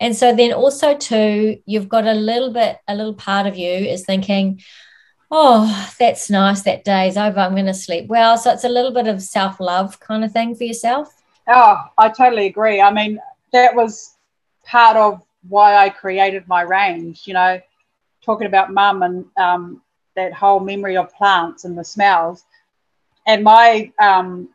[0.00, 3.70] And so then also too, you've got a little bit, a little part of you
[3.70, 4.60] is thinking,
[5.30, 6.62] oh, that's nice.
[6.62, 7.40] That day is over.
[7.40, 8.38] I'm going to sleep well.
[8.38, 11.12] So it's a little bit of self love kind of thing for yourself.
[11.48, 12.80] Oh, I totally agree.
[12.80, 13.18] I mean,
[13.52, 14.16] that was
[14.64, 17.60] part of why I created my range, you know,
[18.22, 19.82] talking about mum and um,
[20.14, 22.44] that whole memory of plants and the smells.
[23.26, 24.50] And my um,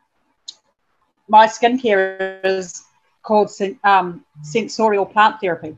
[1.28, 2.84] my skincare is
[3.22, 3.50] called
[3.84, 5.76] um, sensorial plant therapy.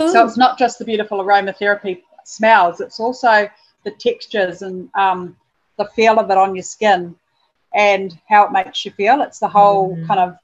[0.00, 0.10] Ooh.
[0.10, 3.48] So it's not just the beautiful aromatherapy smells, it's also
[3.84, 5.36] the textures and um,
[5.76, 7.14] the feel of it on your skin
[7.74, 9.20] and how it makes you feel.
[9.22, 10.06] It's the whole mm.
[10.06, 10.36] kind of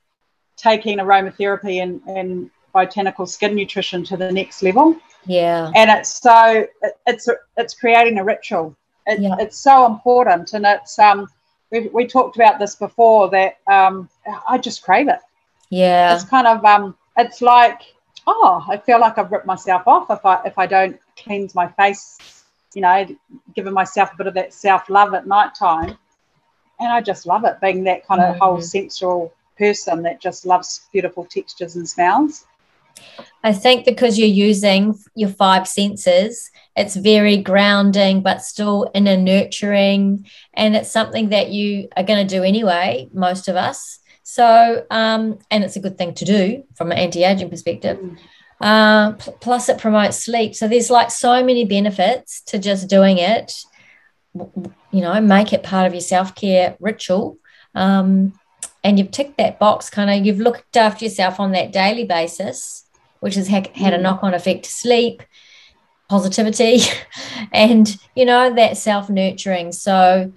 [0.57, 4.97] taking aromatherapy and, and botanical skin nutrition to the next level.
[5.27, 5.71] Yeah.
[5.75, 8.77] And it's so it, it's it's creating a ritual.
[9.07, 9.37] It, yeah.
[9.39, 11.29] It's so important, and it's um
[11.71, 14.09] we, we talked about this before that um,
[14.49, 15.21] I just crave it.
[15.71, 16.15] Yeah.
[16.15, 17.83] It's kind of um, it's like
[18.27, 21.69] oh, I feel like I've ripped myself off if I if I don't cleanse my
[21.69, 23.07] face, you know,
[23.55, 25.97] giving myself a bit of that self love at night time.
[26.79, 28.43] And I just love it being that kind of mm-hmm.
[28.43, 32.47] whole sensual person that just loves beautiful textures and smells.
[33.43, 40.27] I think because you're using your five senses, it's very grounding, but still inner nurturing.
[40.55, 43.99] And it's something that you are going to do anyway, most of us.
[44.23, 47.99] So, um, and it's a good thing to do from an anti aging perspective.
[47.99, 48.19] Mm.
[48.61, 50.55] Uh, p- plus, it promotes sleep.
[50.55, 53.53] So, there's like so many benefits to just doing it.
[54.35, 57.39] You know, make it part of your self care ritual.
[57.75, 58.39] Um,
[58.85, 62.85] and you've ticked that box kind of, you've looked after yourself on that daily basis,
[63.21, 64.03] which has ha- had a mm.
[64.03, 65.23] knock on effect to sleep,
[66.09, 66.81] positivity,
[67.53, 69.73] and, you know, that self nurturing.
[69.73, 70.33] So,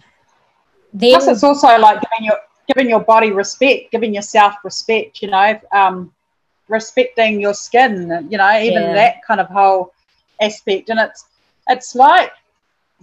[0.94, 1.12] then.
[1.12, 5.60] Plus, it's also like giving your giving your body respect, giving yourself respect, you know,
[5.74, 6.14] um,
[6.70, 8.94] respecting your skin, you know, even yeah.
[8.94, 9.94] that kind of whole
[10.40, 10.90] aspect.
[10.90, 11.26] And it's
[11.68, 12.32] it's like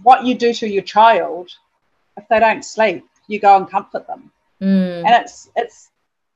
[0.03, 1.51] what you do to your child
[2.17, 4.31] if they don't sleep, you go and comfort them.
[4.61, 5.05] Mm.
[5.05, 5.89] And it's it's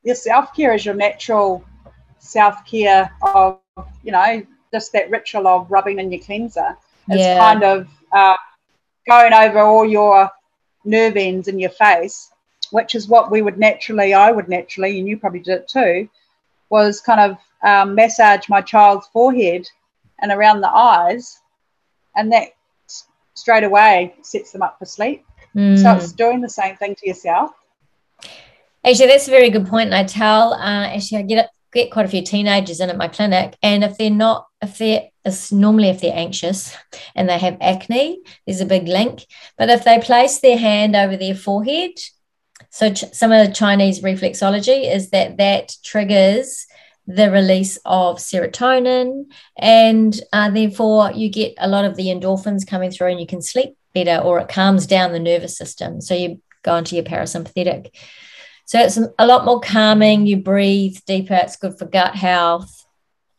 [0.04, 1.64] your self care is your natural
[2.26, 3.60] self care of
[4.04, 6.78] you know just that ritual of rubbing in your cleanser.
[7.08, 7.38] It's yeah.
[7.38, 8.36] kind of uh,
[9.08, 10.30] going over all your
[10.84, 12.32] nerve ends in your face
[12.72, 16.10] which is what we would naturally, I would naturally, and you probably did it too,
[16.70, 19.68] was kind of um, massage my child's forehead
[20.22, 21.40] and around the eyes,
[22.16, 22.50] and that
[23.34, 25.26] straight away sets them up for sleep.
[25.56, 25.82] Mm.
[25.82, 27.52] So it's doing the same thing to yourself.
[28.86, 29.88] Actually, that's a very good point.
[29.88, 33.08] And I tell, uh, actually, I get get quite a few teenagers in at my
[33.08, 35.10] clinic, and if they're not, if they're
[35.52, 36.76] normally if they're anxious
[37.16, 39.26] and they have acne, there's a big link.
[39.58, 41.92] But if they place their hand over their forehead
[42.76, 46.66] so, ch- some of the Chinese reflexology is that that triggers
[47.08, 52.92] the release of serotonin, and uh, therefore you get a lot of the endorphins coming
[52.92, 56.02] through, and you can sleep better, or it calms down the nervous system.
[56.02, 57.92] So, you go into your parasympathetic.
[58.65, 60.25] So, it's a lot more calming.
[60.25, 61.36] You breathe deeper.
[61.36, 62.86] It's good for gut health.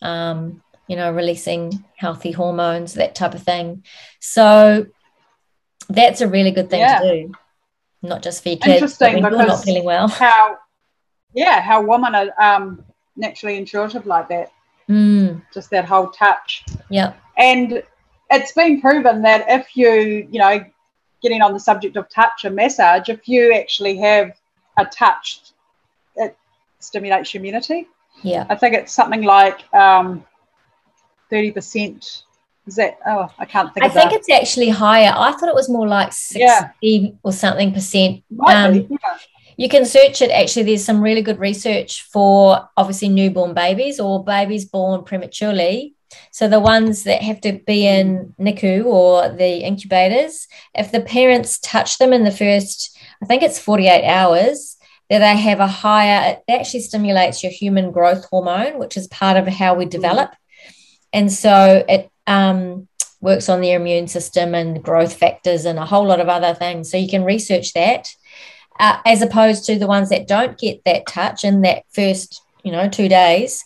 [0.03, 3.85] Um, you know, releasing healthy hormones, that type of thing.
[4.21, 4.87] So,
[5.89, 7.01] that's a really good thing yeah.
[7.01, 7.33] to do
[8.07, 8.75] not just for your kids.
[8.75, 10.09] Interesting because not feeling well.
[10.09, 10.59] How,
[11.35, 12.85] yeah, how women are um,
[13.17, 14.51] naturally intuitive like that.
[14.89, 15.43] Mm.
[15.53, 16.65] Just that whole touch.
[16.91, 17.15] Yeah.
[17.37, 17.83] And
[18.31, 20.65] it's been proven that if you, you know,
[21.23, 24.33] getting on the subject of touch and massage, if you actually have
[24.77, 25.41] a touch,
[26.17, 26.37] it
[26.79, 27.89] stimulates your immunity.
[28.23, 28.47] Yeah.
[28.49, 30.25] I think it's something like um,
[31.31, 32.23] 30%
[32.67, 32.99] is that?
[33.07, 33.85] Oh, I can't think.
[33.85, 34.19] I think that.
[34.19, 35.13] it's actually higher.
[35.17, 37.11] I thought it was more like sixty yeah.
[37.23, 38.25] or something percent.
[38.45, 39.19] Um, yeah.
[39.57, 40.31] You can search it.
[40.31, 45.95] Actually, there's some really good research for obviously newborn babies or babies born prematurely.
[46.33, 51.59] So the ones that have to be in NICU or the incubators, if the parents
[51.61, 54.77] touch them in the first, I think it's 48 hours,
[55.09, 59.37] that they have a higher, it actually stimulates your human growth hormone, which is part
[59.37, 60.31] of how we develop.
[61.13, 62.89] And so it um,
[63.21, 66.91] works on their immune system and growth factors and a whole lot of other things.
[66.91, 68.09] So you can research that,
[68.81, 72.73] uh, as opposed to the ones that don't get that touch in that first, you
[72.73, 73.65] know, two days,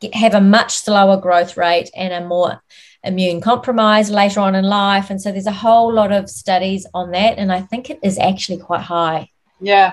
[0.00, 2.60] get, have a much slower growth rate and a more
[3.04, 5.10] immune compromise later on in life.
[5.10, 8.18] And so there's a whole lot of studies on that, and I think it is
[8.18, 9.30] actually quite high.
[9.60, 9.92] Yeah,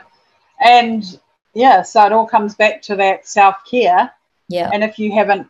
[0.63, 1.03] and
[1.53, 4.11] yeah, so it all comes back to that self care.
[4.47, 5.47] Yeah, and if you haven't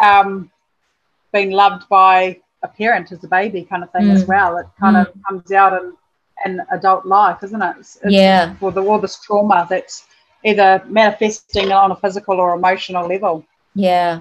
[0.00, 0.50] um,
[1.32, 4.14] being loved by a parent as a baby kind of thing mm.
[4.14, 4.58] as well.
[4.58, 5.06] It kind mm.
[5.06, 5.94] of comes out in,
[6.44, 7.76] in adult life, isn't it?
[7.78, 8.54] It's, it's yeah.
[8.56, 10.06] For the all this trauma that's
[10.44, 13.44] either manifesting on a physical or emotional level.
[13.74, 14.20] Yeah.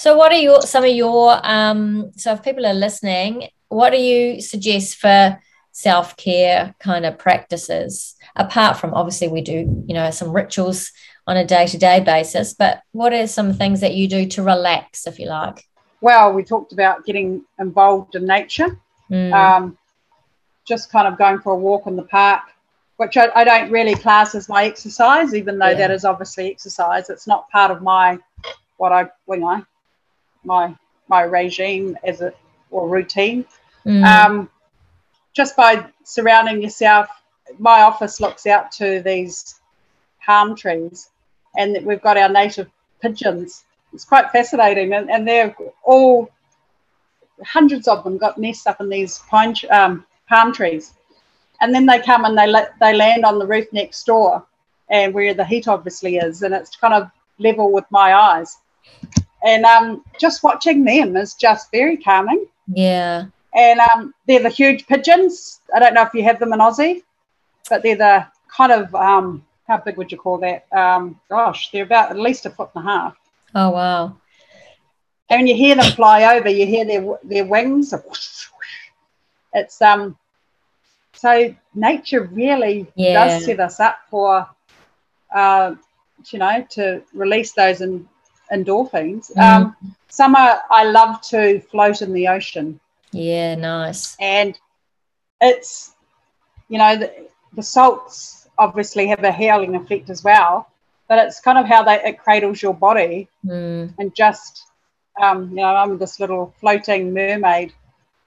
[0.00, 2.10] So, what are your some of your um?
[2.16, 5.38] So, if people are listening, what do you suggest for
[5.72, 8.16] self care kind of practices?
[8.34, 10.90] Apart from obviously, we do you know some rituals
[11.26, 12.54] on a day to day basis.
[12.54, 15.68] But what are some things that you do to relax, if you like?
[16.00, 18.80] Well, we talked about getting involved in nature,
[19.10, 19.34] mm.
[19.34, 19.76] um,
[20.64, 22.40] just kind of going for a walk in the park,
[22.96, 25.88] which I, I don't really class as my exercise, even though yeah.
[25.88, 27.10] that is obviously exercise.
[27.10, 28.18] It's not part of my
[28.78, 29.62] what I you know
[30.44, 30.74] my
[31.08, 32.32] my regime as a
[32.70, 33.44] or routine.
[33.84, 34.04] Mm.
[34.04, 34.50] Um,
[35.32, 37.08] just by surrounding yourself,
[37.58, 39.60] my office looks out to these
[40.24, 41.10] palm trees
[41.56, 42.68] and we've got our native
[43.00, 43.64] pigeons.
[43.92, 46.30] It's quite fascinating, and, and they're all
[47.44, 50.94] hundreds of them got nests up in these pine um, palm trees,
[51.60, 54.46] and then they come and they let they land on the roof next door,
[54.88, 58.58] and where the heat obviously is, and it's kind of level with my eyes.
[59.42, 62.46] And um, just watching them is just very calming.
[62.68, 63.26] Yeah.
[63.54, 65.60] And um, they're the huge pigeons.
[65.74, 67.02] I don't know if you have them in Aussie,
[67.68, 70.66] but they're the kind of um, how big would you call that?
[70.72, 73.16] Um, gosh, they're about at least a foot and a half.
[73.54, 74.16] Oh wow!
[75.28, 77.94] And when you hear them fly over, you hear their their wings.
[79.52, 80.16] It's um.
[81.14, 83.26] So nature really Yeah.
[83.28, 84.48] does set us up for,
[85.34, 85.74] uh,
[86.30, 88.08] you know, to release those in,
[88.52, 89.32] endorphins.
[89.34, 89.42] Mm.
[89.42, 89.76] Um,
[90.08, 92.80] summer, I love to float in the ocean,
[93.12, 94.16] Yeah, nice.
[94.20, 94.58] and
[95.40, 95.94] it's,
[96.68, 97.12] you know, the,
[97.54, 100.66] the salts obviously have a healing effect as well.
[101.08, 103.94] But it's kind of how they it cradles your body Mm.
[103.98, 104.66] and just
[105.20, 107.72] um, you know I'm this little floating mermaid.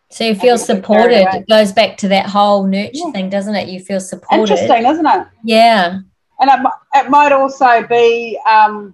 [0.10, 1.40] So you feel get a bit carried supported.
[1.40, 3.12] It goes back to that whole nurture Yeah.
[3.12, 3.70] thing, doesn't it?
[3.70, 4.52] You feel supported.
[4.52, 5.28] Interesting, isn't it?
[5.46, 6.00] Yeah.
[6.42, 8.94] And it, it might also be um,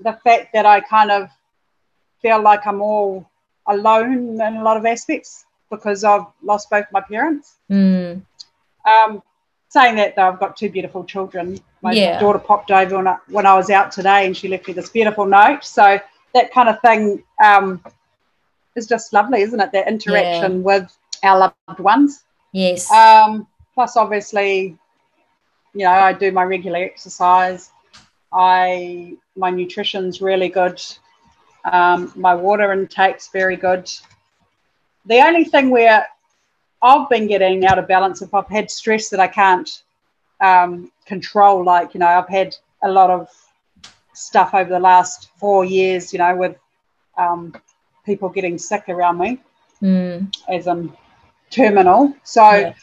[0.00, 1.28] the fact that I kind of
[2.22, 3.28] feel like I'm all
[3.66, 7.56] alone in a lot of aspects because I've lost both my parents.
[7.70, 8.22] Mm.
[8.84, 9.22] Um,
[9.68, 11.60] saying that though, I've got two beautiful children.
[11.82, 12.18] My Yeah.
[12.18, 14.90] daughter popped over when I, when I was out today, and she left me this
[14.90, 15.64] beautiful note.
[15.64, 15.98] So
[16.34, 17.82] that kind of thing um,
[18.74, 19.72] is just lovely, isn't it?
[19.72, 22.24] That interaction with our loved ones.
[22.52, 22.90] Yes.
[22.90, 24.76] Um, plus, obviously,
[25.72, 27.70] you know, I do my regular exercise.
[28.32, 30.80] I my nutrition's really good.
[31.64, 33.90] Um, my water intake's very good.
[35.06, 36.06] The only thing where
[36.82, 39.70] I've been getting out of balance if I've had stress that I can't
[40.40, 43.28] um, control, like you know, I've had a lot of
[44.14, 46.56] stuff over the last four years, you know, with
[47.16, 47.54] um,
[48.04, 49.38] people getting sick around me
[49.82, 50.34] mm.
[50.48, 50.92] as in
[51.50, 52.14] terminal.
[52.22, 52.74] So Yeah.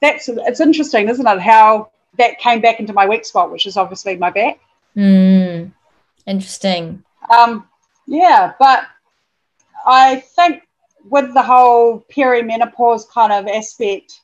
[0.00, 1.40] that's it's interesting, isn't it?
[1.40, 4.60] How that came back into my weak spot, which is obviously my back.
[4.96, 5.72] Mm.
[6.26, 7.02] Interesting.
[7.30, 7.68] Um,
[8.06, 8.84] yeah, but
[9.86, 10.62] I think
[11.08, 14.20] with the whole perimenopause kind of aspect,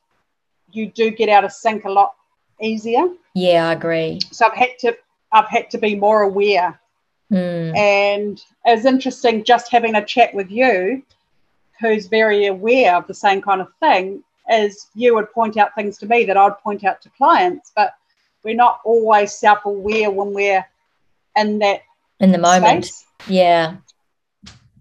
[0.70, 2.14] you do get out of sync a lot
[2.60, 3.08] easier.
[3.34, 4.20] Yeah, I agree.
[4.30, 4.96] So I've had to
[5.32, 6.80] I've had to be more aware.
[7.32, 7.76] Mm.
[7.76, 11.02] And it's interesting just having a chat with you,
[11.80, 15.98] who's very aware of the same kind of thing, as you would point out things
[15.98, 17.94] to me that I'd point out to clients, but
[18.44, 20.64] we're not always self aware when we're
[21.36, 21.82] in that
[22.20, 22.86] In the moment.
[22.86, 23.76] space Yeah.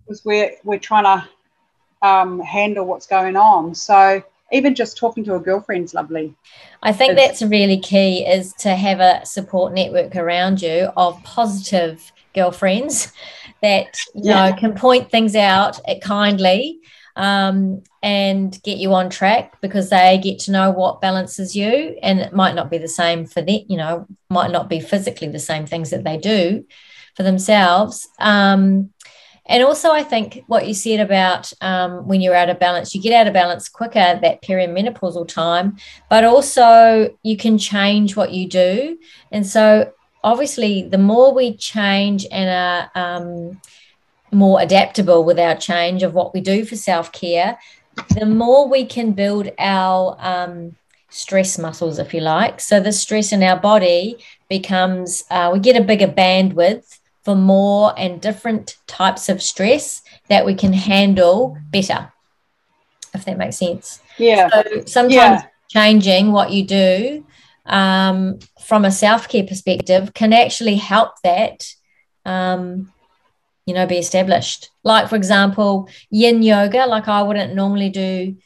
[0.06, 3.76] because we're, we're trying to um, handle what's going on.
[3.76, 6.34] So even just talking to a girlfriend's lovely.
[6.82, 11.22] I think It's- that's really key is to have a support network around you of
[11.24, 13.12] positive girlfriends
[13.62, 14.50] that you Yeah.
[14.52, 16.80] know can point things out kindly
[17.18, 21.98] um, and get you on track because they get to know what balances you.
[22.02, 25.28] And it might not be the same for them you know might not be physically
[25.28, 26.66] the same things that they do
[27.16, 28.08] for themselves.
[28.20, 28.92] Um,
[29.50, 33.02] and also i think what you said about um, when you're out of balance you
[33.02, 35.78] get out of balance quicker that perimenopausal time
[36.10, 38.98] but also you can change what you do.
[39.32, 39.92] And so
[40.24, 43.62] obviously the more we change and are um,
[44.38, 47.58] more adaptable with our change of what we do for self-care
[48.20, 50.76] the more we can build our um,
[51.10, 54.18] stress muscles if you like so the stress in our body
[54.50, 60.46] becomes uh, we get a bigger bandwidth for more and different types of stress that
[60.46, 62.12] we can handle better
[63.14, 64.50] if that makes sense Yeah.
[64.50, 65.42] so sometimes Yeah.
[65.70, 67.26] changing what you do
[67.66, 71.68] um, from a self care perspective can actually help that,
[72.26, 72.94] um,
[73.68, 74.72] you know, be established.
[74.84, 78.38] Like, for example, yin yoga, like I wouldn't normally do.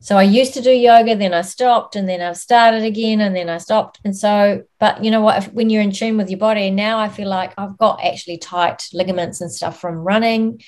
[0.00, 3.36] So I used to do yoga, then I stopped, and then I've started again, and
[3.36, 4.00] then I stopped.
[4.04, 5.38] And so, but you know what?
[5.38, 8.38] If, when you're in tune with your body, now I feel like I've got actually
[8.38, 10.60] tight ligaments and stuff from running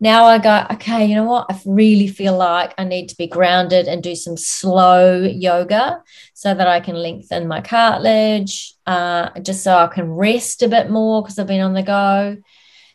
[0.00, 1.46] now I go, okay, you know what?
[1.50, 6.02] I really feel like I need to be grounded and do some slow yoga
[6.34, 10.88] so that I can lengthen my cartilage, uh, just so I can rest a bit
[10.88, 12.36] more because I've been on the go.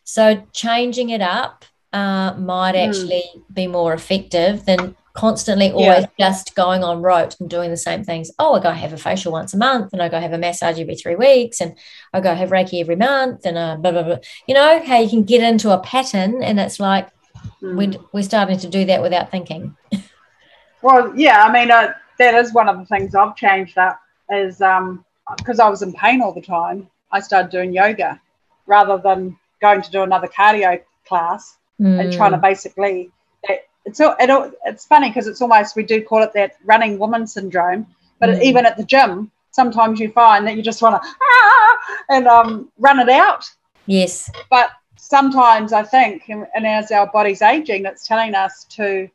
[0.04, 2.88] So changing it up uh, might Mm.
[2.88, 8.02] actually be more effective than constantly always just going on rote and doing the same
[8.02, 8.32] things.
[8.38, 10.80] Oh, I go have a facial once a month and I go have a massage
[10.80, 11.78] every three weeks and
[12.12, 14.16] I go have Reiki every month and uh, blah, blah, blah.
[14.48, 17.08] You know, how you can get into a pattern and it's like
[17.62, 17.76] Mm.
[17.76, 19.76] we're, we're starting to do that without thinking.
[20.82, 24.00] Well, yeah, I mean, uh, that is one of the things I've changed up
[24.30, 25.04] is um
[25.36, 28.20] because I was in pain all the time, I started doing yoga
[28.66, 29.38] rather than
[29.68, 30.70] going to do another cardio
[31.08, 33.10] class and trying to basically
[33.48, 36.98] that it's it, all it's funny because it's almost we do call it that running
[36.98, 37.86] woman syndrome.
[38.20, 38.42] But mm.
[38.42, 41.78] even at the gym, sometimes you find that you just want to ah,
[42.10, 43.44] and um, run it out.
[43.86, 44.30] Yes.
[44.50, 49.08] But sometimes I think, and, and as our body's aging, it's telling us to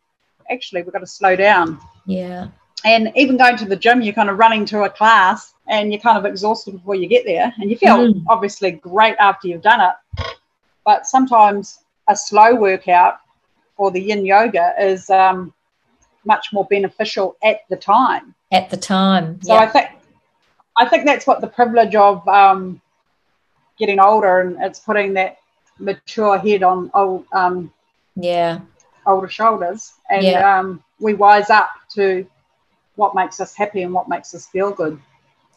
[0.52, 1.80] actually we've got to slow down.
[2.06, 2.48] Yeah.
[2.86, 6.02] And even going to the gym, you're kind of running to a class and you're
[6.02, 8.24] kind of exhausted before you get there, and you feel mm.
[8.28, 10.26] obviously great after you've done it.
[10.84, 13.20] But sometimes a slow workout
[13.78, 15.54] or the yin yoga is um,
[16.26, 18.34] much more beneficial at the time.
[18.52, 19.42] At the time.
[19.44, 19.90] So I think
[20.76, 22.82] I think that's what the privilege of um,
[23.78, 25.38] getting older and it's putting that
[25.78, 27.72] mature head on old um,
[28.16, 28.60] yeah
[29.06, 30.60] older shoulders and yeah.
[30.60, 32.28] um, we wise up to
[32.96, 35.00] what makes us happy and what makes us feel good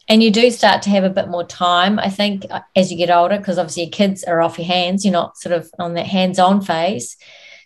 [0.08, 2.46] and you do start to have a bit more time i think
[2.76, 5.54] as you get older because obviously your kids are off your hands you're not sort
[5.54, 7.16] of on that hands-on phase.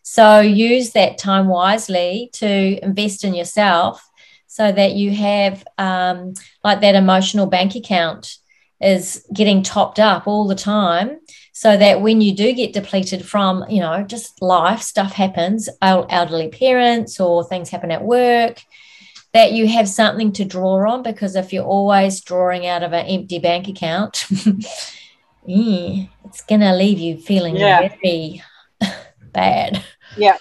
[0.02, 4.08] So use that time wisely to invest in yourself
[4.46, 8.36] so that you have um, like that emotional bank account
[8.80, 11.18] is getting topped up all the time
[11.52, 16.48] so that when you do get depleted from you know just life stuff happens elderly
[16.48, 18.60] parents or things happen at work
[19.32, 23.06] that you have something to draw on because if you're always drawing out of an
[23.06, 24.26] empty bank account
[25.46, 27.88] yeah, it's going to leave you feeling yeah.
[27.88, 28.42] very
[29.32, 29.82] bad
[30.16, 30.36] yeah,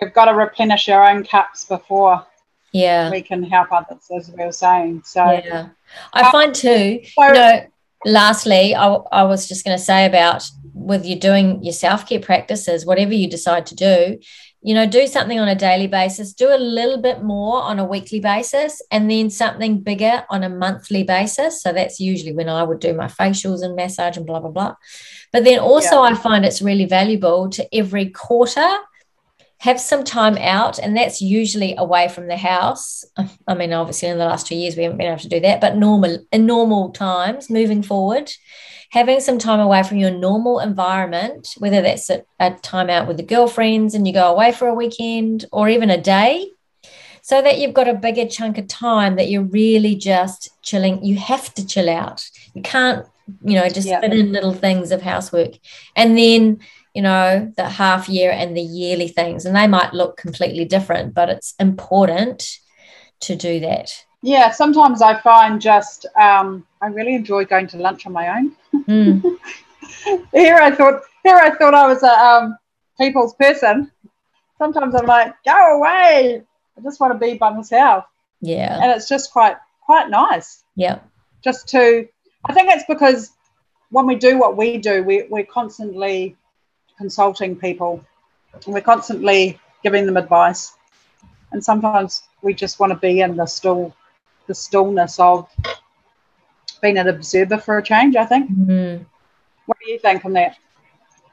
[0.00, 2.26] we've got to replenish our own cups before
[2.72, 5.02] yeah we can help others, as we were saying.
[5.04, 5.68] So yeah,
[6.12, 7.00] I um, find too.
[7.04, 7.66] So, you know,
[8.04, 12.20] lastly, I, I was just going to say about with you doing your self care
[12.20, 14.18] practices, whatever you decide to do,
[14.62, 17.84] you know, do something on a daily basis, do a little bit more on a
[17.84, 21.60] weekly basis, and then something bigger on a monthly basis.
[21.60, 24.76] So that's usually when I would do my facials and massage and blah, blah, blah.
[25.32, 26.10] But then also, yeah.
[26.10, 28.68] I find it's really valuable to every quarter
[29.58, 33.04] have some time out, and that's usually away from the house.
[33.46, 35.60] I mean, obviously, in the last two years, we haven't been able to do that,
[35.60, 38.30] but normal in normal times, moving forward,
[38.92, 43.16] having some time away from your normal environment, whether that's a, a time out with
[43.16, 46.50] the girlfriends and you go away for a weekend or even a day,
[47.22, 51.04] so that you've got a bigger chunk of time that you're really just chilling.
[51.04, 52.28] You have to chill out.
[52.54, 53.06] You can't,
[53.42, 54.00] you know, just yeah.
[54.00, 55.52] fit in little things of housework.
[55.96, 56.60] And then
[56.94, 59.46] you know, the half year and the yearly things.
[59.46, 62.58] And they might look completely different, but it's important
[63.20, 64.04] to do that.
[64.22, 68.56] Yeah, sometimes I find just um, I really enjoy going to lunch on my own.
[68.84, 69.38] Mm.
[70.32, 72.56] here I thought here I thought I was a um,
[72.98, 73.90] people's person.
[74.58, 76.42] Sometimes I'm like, go away.
[76.76, 78.04] I just want to be by myself.
[78.40, 78.78] Yeah.
[78.80, 80.62] And it's just quite quite nice.
[80.76, 81.00] Yeah.
[81.42, 82.08] Just to
[82.44, 83.32] I think it's because
[83.90, 86.36] when we do what we do, we, we're constantly
[86.96, 88.04] consulting people.
[88.54, 90.74] And we're constantly giving them advice,
[91.52, 93.94] and sometimes we just want to be in the still,
[94.46, 95.48] the stillness of
[96.80, 98.16] being an observer for a change.
[98.16, 98.50] I think.
[98.50, 99.04] Mm-hmm.
[99.66, 100.56] What do you think on that?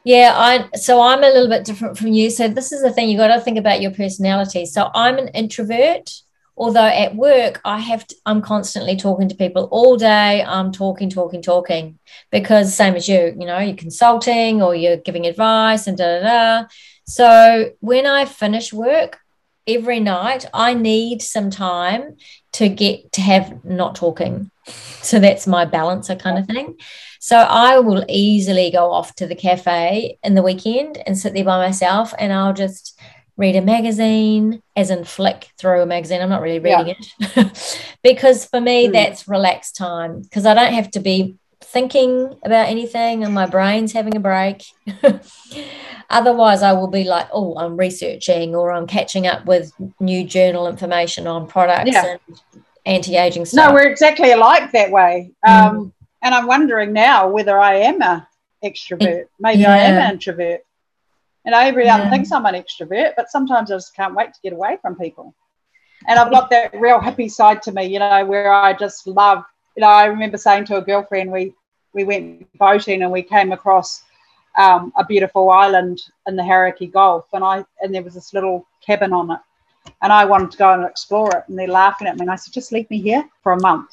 [0.03, 2.29] Yeah, I so I'm a little bit different from you.
[2.29, 4.65] So this is the thing you got to think about your personality.
[4.65, 6.21] So I'm an introvert
[6.59, 11.09] although at work i have to, i'm constantly talking to people all day i'm talking
[11.09, 11.97] talking talking
[12.31, 16.61] because same as you you know you're consulting or you're giving advice and da da
[16.61, 16.67] da
[17.05, 19.19] so when i finish work
[19.69, 22.15] every night i need some time
[22.51, 24.49] to get to have not talking
[25.01, 26.75] so that's my balancer kind of thing
[27.19, 31.43] so i will easily go off to the cafe in the weekend and sit there
[31.43, 32.99] by myself and i'll just
[33.39, 36.21] read a magazine, as in flick through a magazine.
[36.21, 36.87] I'm not really reading
[37.19, 37.25] yeah.
[37.47, 38.91] it because for me, mm.
[38.91, 43.93] that's relaxed time because I don't have to be thinking about anything and my brain's
[43.93, 44.63] having a break.
[46.09, 50.67] Otherwise, I will be like, oh, I'm researching or I'm catching up with new journal
[50.67, 52.17] information on products yeah.
[52.29, 52.39] and
[52.85, 53.69] anti aging stuff.
[53.69, 55.31] No, we're exactly alike that way.
[55.45, 55.49] Mm.
[55.49, 58.27] Um, and I'm wondering now whether I am a
[58.63, 59.25] extrovert.
[59.39, 59.73] Maybe yeah.
[59.73, 60.61] I am an introvert.
[61.45, 61.95] And every yeah.
[61.95, 64.95] other thinks I'm an extrovert, but sometimes I just can't wait to get away from
[64.95, 65.33] people.
[66.07, 69.43] And I've got that real happy side to me, you know, where I just love,
[69.79, 71.53] you know, I remember saying to a girlfriend, we
[71.93, 74.03] we went boating and we came across
[74.57, 78.67] um, a beautiful island in the Hauraki Gulf, and I and there was this little
[78.85, 79.39] cabin on it,
[80.01, 82.35] and I wanted to go and explore it, and they're laughing at me, and I
[82.35, 83.89] said, just leave me here for a month.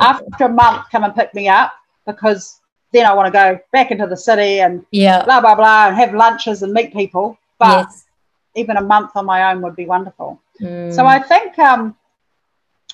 [0.00, 1.74] After a month, come and pick me up
[2.06, 2.62] because
[2.92, 5.96] then I want to go back into the city and yeah, blah blah blah, and
[5.96, 7.38] have lunches and meet people.
[7.58, 8.06] But yes.
[8.54, 10.40] even a month on my own would be wonderful.
[10.62, 10.94] Mm.
[10.94, 11.94] So I think um,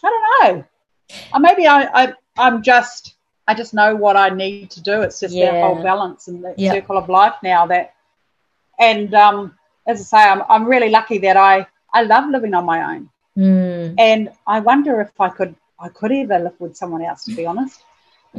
[0.03, 0.65] I don't know.
[1.35, 3.15] Or maybe I, I I'm just
[3.47, 5.03] I just know what I need to do.
[5.03, 5.53] It's just yeah.
[5.53, 7.95] that whole balance and the circle of life now that
[8.79, 9.55] and um,
[9.87, 13.11] as I say, I'm I'm really lucky that I I love living on my own.
[13.37, 13.95] Mm.
[13.99, 17.47] And I wonder if I could I could ever live with someone else, to be
[17.47, 17.83] honest.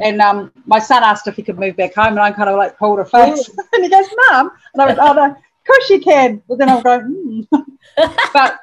[0.00, 2.56] And um, my son asked if he could move back home, and I kind of
[2.56, 5.36] like pulled a face, and he goes, "Mum," and I went, "Oh no, of
[5.66, 7.60] course you can." But then I'm going, hmm.
[8.32, 8.58] but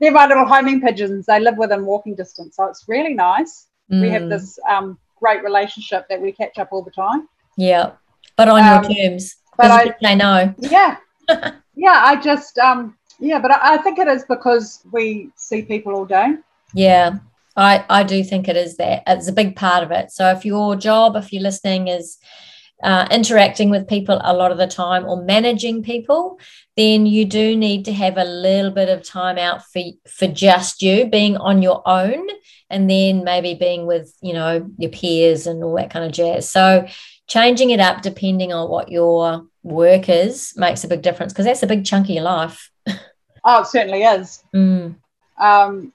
[0.00, 1.26] they're my little homing pigeons.
[1.26, 3.68] They live within walking distance, so it's really nice.
[3.88, 4.30] We have Mm.
[4.30, 7.28] this um, great relationship that we catch up all the time.
[7.56, 7.92] Yeah,
[8.36, 9.36] but on Um, your terms.
[9.56, 10.52] but I- they know.
[10.58, 10.96] Yeah,
[11.28, 12.02] yeah.
[12.04, 16.04] I just um, yeah, but I, I think it is because we see people all
[16.04, 16.34] day.
[16.74, 17.18] Yeah,
[17.56, 19.02] I, I do think it is that.
[19.06, 20.10] It's a big part of it.
[20.10, 22.18] So if your job, if you're listening, is
[22.82, 26.38] uh, interacting with people a lot of the time or managing people,
[26.76, 30.82] then you do need to have a little bit of time out for, for just
[30.82, 32.26] you, being on your own,
[32.68, 36.50] and then maybe being with, you know, your peers and all that kind of jazz.
[36.50, 36.86] So
[37.26, 41.62] changing it up depending on what your work is makes a big difference because that's
[41.62, 42.70] a big chunk of your life.
[43.48, 44.42] Oh, it certainly is.
[44.52, 44.96] Mm.
[45.38, 45.92] Um,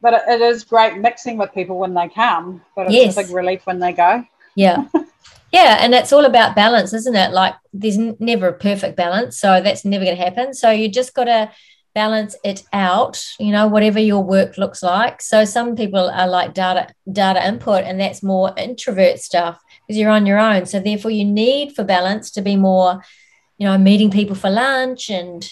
[0.00, 3.18] but it, is great mixing with people when they come, but it's Yes.
[3.18, 4.24] a big relief when they go.
[4.56, 4.84] Yeah.
[5.54, 7.30] Yeah, and it's all about balance, isn't it?
[7.32, 10.52] Like there's n- never a perfect balance, so that's never going to happen.
[10.52, 11.50] So you just got to
[11.94, 15.22] balance it out, you know, whatever your work looks like.
[15.22, 16.88] So some people are like data
[17.20, 20.66] data input and that's more introvert stuff because you're on your own.
[20.66, 23.00] So therefore you need for balance to be more,
[23.58, 25.48] you know, meeting people for lunch and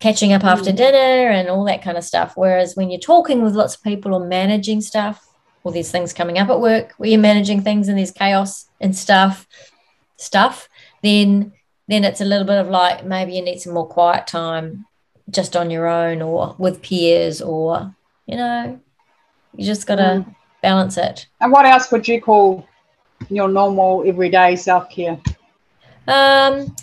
[0.00, 0.76] catching up after Mm.
[0.76, 2.32] dinner and all that kind of stuff.
[2.34, 5.24] Whereas when you're talking with lots of people or managing stuff,
[5.66, 8.94] or there's things coming up at work where you're managing things and there's chaos and
[8.96, 9.48] stuff,
[10.16, 10.68] stuff,
[11.02, 11.52] then
[11.88, 14.86] then it's a little bit of like maybe you need some more quiet time
[15.28, 17.92] just on your own or with peers or
[18.26, 18.78] you know,
[19.56, 20.36] you just gotta Mm.
[20.62, 21.26] balance it.
[21.40, 22.64] And what else would you call
[23.28, 25.18] your normal everyday self care?
[26.06, 26.76] Um,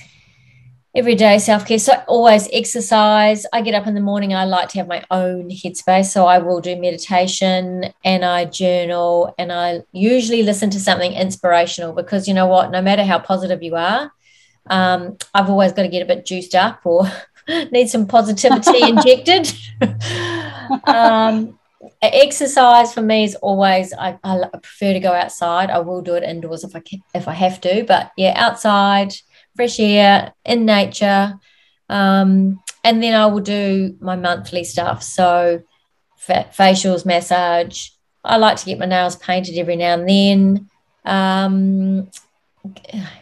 [0.95, 1.79] everyday self care.
[1.79, 3.45] So always exercise.
[3.51, 4.33] I get up in the morning.
[4.33, 9.33] I like to have my own headspace, so I will do meditation and I journal
[9.37, 12.71] and I usually listen to something inspirational because you know what?
[12.71, 14.11] No matter how positive you are,
[14.67, 17.09] um, I've always got to get a bit juiced up or
[17.71, 19.51] need some positivity injected.
[20.85, 21.57] um,
[22.01, 25.69] exercise for me is always I, I prefer to go outside.
[25.69, 29.13] I will do it indoors if I can, if I have to, but yeah, outside,
[29.55, 31.39] fresh air, in nature,
[31.89, 35.03] um, and then I will do my monthly stuff.
[35.03, 35.61] So
[36.17, 37.89] fa- facials, massage.
[38.23, 40.69] I like to get my nails painted every now and then.
[41.05, 42.09] Um,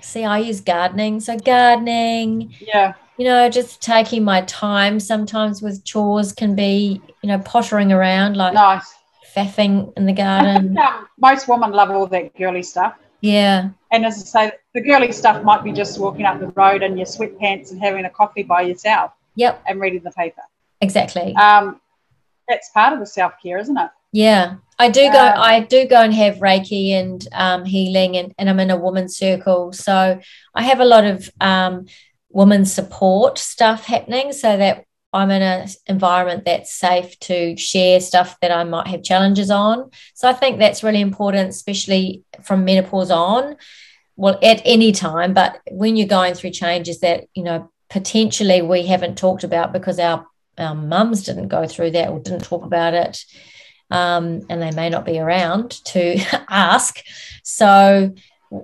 [0.01, 5.85] see, I use gardening, so gardening Yeah, you know, just taking my time sometimes with
[5.85, 8.95] chores can be, you know, pottering around like nice.
[9.35, 10.73] faffing in the garden.
[10.73, 12.95] think um, most women love all that girly stuff.
[13.21, 16.81] Yeah, And as I say, the girly stuff might be just walking up the road
[16.81, 20.41] in your sweatpants and having a coffee by yourself yep, and reading the paper.
[20.81, 21.35] exactly.
[21.35, 21.79] Um,
[22.47, 23.89] that's part of the self care, isn't it?
[24.11, 25.19] Yeah, I do go.
[25.19, 29.15] I do go and have Reiki and um, healing, and, and I'm in a woman's
[29.15, 30.19] circle, so
[30.53, 31.85] I have a lot of um,
[32.29, 38.37] woman support stuff happening, so that I'm in an environment that's safe to share stuff
[38.41, 39.91] that I might have challenges on.
[40.13, 43.57] So I think that's really important, especially from menopause on.
[44.15, 48.85] Well, at any time, but when you're going through changes that you know potentially we
[48.85, 50.25] haven't talked about because our
[50.57, 53.25] our mums didn't go through that or didn't talk about it
[53.91, 56.17] um, and they may not be around to
[56.49, 57.03] ask.
[57.43, 58.15] So,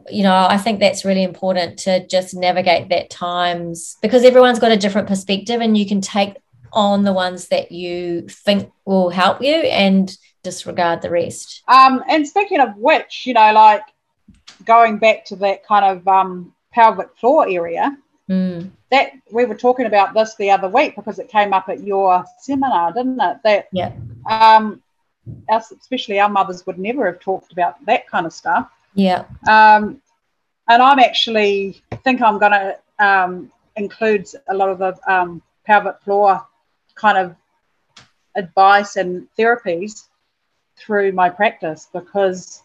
[0.10, 4.72] you know, I think that's really important to just navigate that times because everyone's got
[4.72, 6.36] a different perspective and you can take
[6.74, 11.64] on the ones that you think will help you and disregard the rest.
[11.68, 13.84] Um, and speaking of which, you know, like
[14.66, 17.98] going back to that kind of um, pelvic floor area,
[18.30, 21.82] Mm, that we were talking about this the other week because it came up at
[21.82, 23.38] your seminar, didn't it?
[23.46, 23.94] That Yeah.
[24.30, 24.82] um,
[25.48, 28.70] us, especially our mothers would never have talked about that kind of stuff.
[28.98, 29.26] Yeah.
[29.48, 30.02] Um,
[30.68, 36.02] and I'm actually think I'm going to um, include a lot of the um, pelvic
[36.02, 36.46] floor
[36.96, 37.36] kind of
[38.36, 40.06] advice and therapies
[40.78, 42.64] through my practice because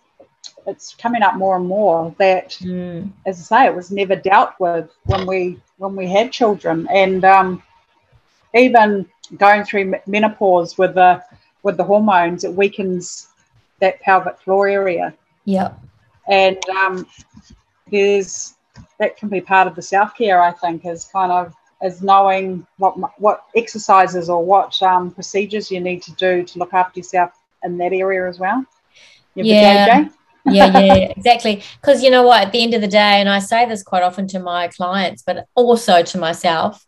[0.66, 4.52] it's coming up more and more that Mm, as I say, it was never dealt
[4.58, 7.62] with when we when we had children, and um,
[8.54, 9.06] even
[9.36, 11.22] going through menopause with the
[11.62, 13.28] with the hormones, it weakens
[13.80, 15.14] that pelvic floor area,
[15.44, 15.72] yeah.
[16.28, 17.06] And um,
[17.90, 18.54] there's
[18.98, 20.40] that can be part of the self care.
[20.40, 25.80] I think is kind of is knowing what what exercises or what um, procedures you
[25.80, 27.32] need to do to look after yourself
[27.64, 28.64] in that area as well.
[29.34, 30.08] You have the Yeah.
[30.44, 31.62] Yeah, yeah, exactly.
[31.80, 34.02] Because you know what, at the end of the day, and I say this quite
[34.02, 36.84] often to my clients, but also to myself,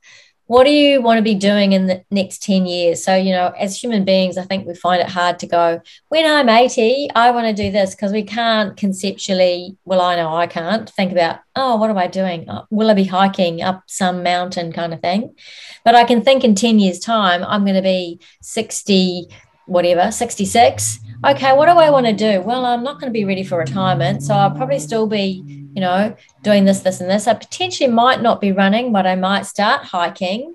[0.47, 3.03] what do you want to be doing in the next 10 years?
[3.03, 6.27] So, you know, as human beings, I think we find it hard to go, when
[6.27, 10.47] I'm 80, I want to do this because we can't conceptually, well, I know I
[10.47, 12.49] can't think about, oh, what am I doing?
[12.49, 15.35] Uh, will I be hiking up some mountain kind of thing?
[15.83, 19.29] But I can think in 10 years' time, I'm going to be 60,
[19.65, 21.01] whatever, 66.
[21.25, 22.43] Okay, what do I want to do?
[22.43, 24.23] Well, I'm not going to be ready for retirement.
[24.23, 27.27] So I'll probably still be you know, doing this, this, and this.
[27.27, 30.55] I potentially might not be running, but I might start hiking.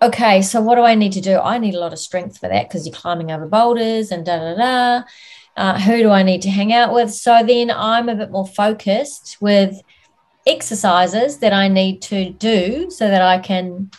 [0.00, 1.38] Okay, so what do I need to do?
[1.38, 4.38] I need a lot of strength for that because you're climbing over boulders and da
[4.38, 5.04] da da.
[5.56, 7.12] Uh, who do I need to hang out with?
[7.12, 9.80] So then I'm a bit more focused with
[10.46, 13.90] exercises that I need to do so that I can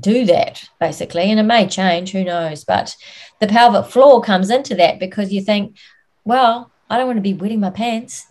[0.00, 1.30] do that basically.
[1.30, 2.64] And it may change, who knows?
[2.64, 2.96] But
[3.40, 5.76] the pelvic floor comes into that because you think,
[6.24, 8.26] well, I don't want to be wetting my pants.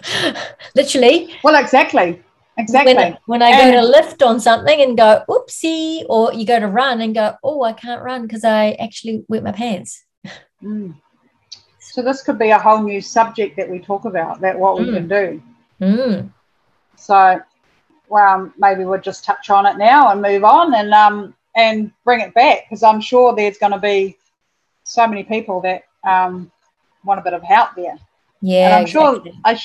[0.74, 1.34] Literally.
[1.44, 2.22] Well, exactly.
[2.58, 2.94] Exactly.
[2.94, 6.60] When, when I and, go to lift on something and go, oopsie, or you go
[6.60, 10.04] to run and go, oh, I can't run because I actually wet my pants.
[10.62, 10.94] Mm.
[11.80, 14.86] So this could be a whole new subject that we talk about, that what we
[14.86, 14.94] mm.
[14.94, 15.42] can do.
[15.80, 16.32] Mm.
[16.96, 17.40] So
[18.12, 22.20] well, maybe we'll just touch on it now and move on and um and bring
[22.20, 24.16] it back because I'm sure there's going to be
[24.84, 26.50] so many people that um,
[27.04, 27.96] want a bit of help there.
[28.40, 29.32] Yeah, and I'm exactly.
[29.32, 29.60] sure I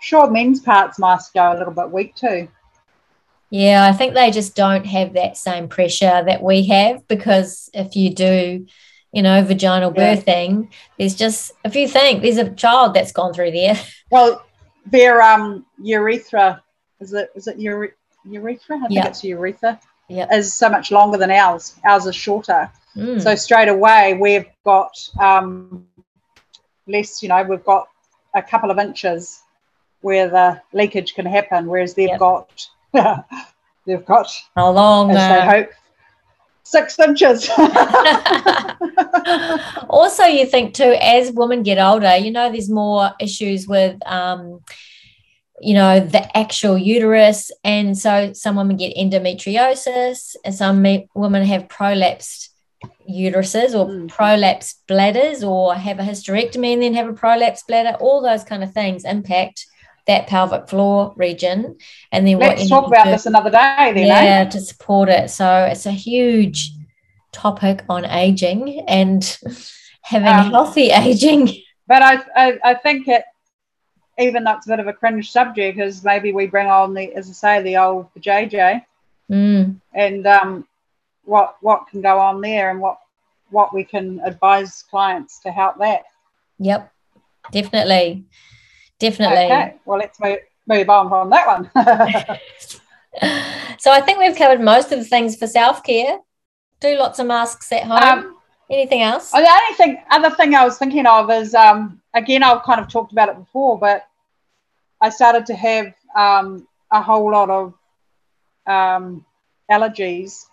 [0.00, 2.48] sure men's parts must go a little bit weak too.
[3.50, 7.94] Yeah, I think they just don't have that same pressure that we have because if
[7.94, 8.66] you do,
[9.12, 10.16] you know, vaginal yeah.
[10.16, 13.78] birthing, there's just if you think there's a child that's gone through there.
[14.10, 14.44] Well,
[14.86, 16.62] their um urethra
[17.00, 18.76] is it is it ure- urethra?
[18.76, 19.06] I think yep.
[19.06, 19.80] it's urethra.
[20.08, 21.74] Yeah, is so much longer than ours.
[21.84, 22.70] Ours is shorter.
[22.96, 23.20] Mm.
[23.20, 25.86] So straight away we've got um,
[26.86, 27.88] less, you know, we've got
[28.34, 29.42] a couple of inches
[30.00, 32.18] where the leakage can happen, whereas they've yep.
[32.18, 32.66] got
[33.86, 35.10] they've got how long?
[35.10, 35.70] As uh, they hope
[36.62, 37.48] six inches.
[39.88, 43.98] also, you think too, as women get older, you know, there's more issues with.
[44.06, 44.60] Um,
[45.60, 51.68] you know the actual uterus and so some women get endometriosis and some women have
[51.68, 52.48] prolapsed
[53.08, 54.08] uteruses or mm.
[54.08, 58.62] prolapse bladders or have a hysterectomy and then have a prolapse bladder all those kind
[58.62, 59.66] of things impact
[60.06, 61.76] that pelvic floor region
[62.12, 64.44] and then let's talk about this another day then yeah eh?
[64.44, 66.72] to support it so it's a huge
[67.32, 69.38] topic on aging and
[70.02, 71.50] having um, healthy aging
[71.86, 73.24] but I, I, I think it
[74.18, 77.12] even though it's a bit of a cringe subject is maybe we bring on the
[77.14, 78.84] as i say the old jj
[79.30, 79.80] mm.
[79.94, 80.66] and um
[81.24, 82.98] what what can go on there and what
[83.50, 86.02] what we can advise clients to help that.
[86.58, 86.92] Yep,
[87.52, 88.24] definitely,
[88.98, 89.44] definitely.
[89.44, 91.70] Okay, well let's move, move on from that one.
[93.78, 96.18] so I think we've covered most of the things for self care.
[96.80, 98.02] Do lots of masks at home.
[98.02, 98.36] Um,
[98.70, 99.30] Anything else?
[99.30, 102.88] The only thing, other thing I was thinking of is, um, again, I've kind of
[102.88, 104.06] talked about it before, but
[105.00, 107.74] I started to have um, a whole lot of
[108.66, 109.24] um,
[109.70, 110.46] allergies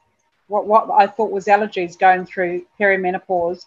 [0.51, 3.65] what, what I thought was allergies going through perimenopause,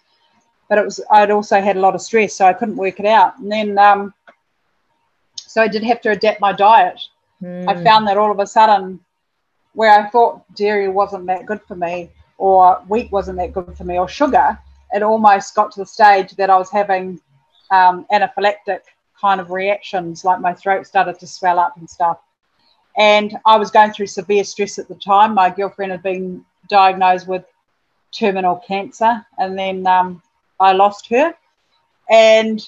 [0.69, 3.07] but it was I'd also had a lot of stress, so I couldn't work it
[3.07, 3.39] out.
[3.39, 4.13] And then, um,
[5.37, 7.01] so I did have to adapt my diet.
[7.43, 7.69] Mm.
[7.69, 9.01] I found that all of a sudden,
[9.73, 13.85] where I thought dairy wasn't that good for me, or wheat wasn't that good for
[13.85, 14.59] me, or sugar,
[14.93, 17.19] it almost got to the stage that I was having
[17.71, 18.81] um, anaphylactic
[19.19, 22.19] kind of reactions, like my throat started to swell up and stuff.
[22.97, 25.35] And I was going through severe stress at the time.
[25.35, 27.45] My girlfriend had been diagnosed with
[28.13, 30.23] terminal cancer, and then um,
[30.61, 31.35] I lost her.
[32.11, 32.61] And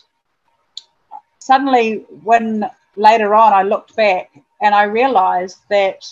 [1.39, 4.31] suddenly, when later on I looked back
[4.61, 6.05] and I realized that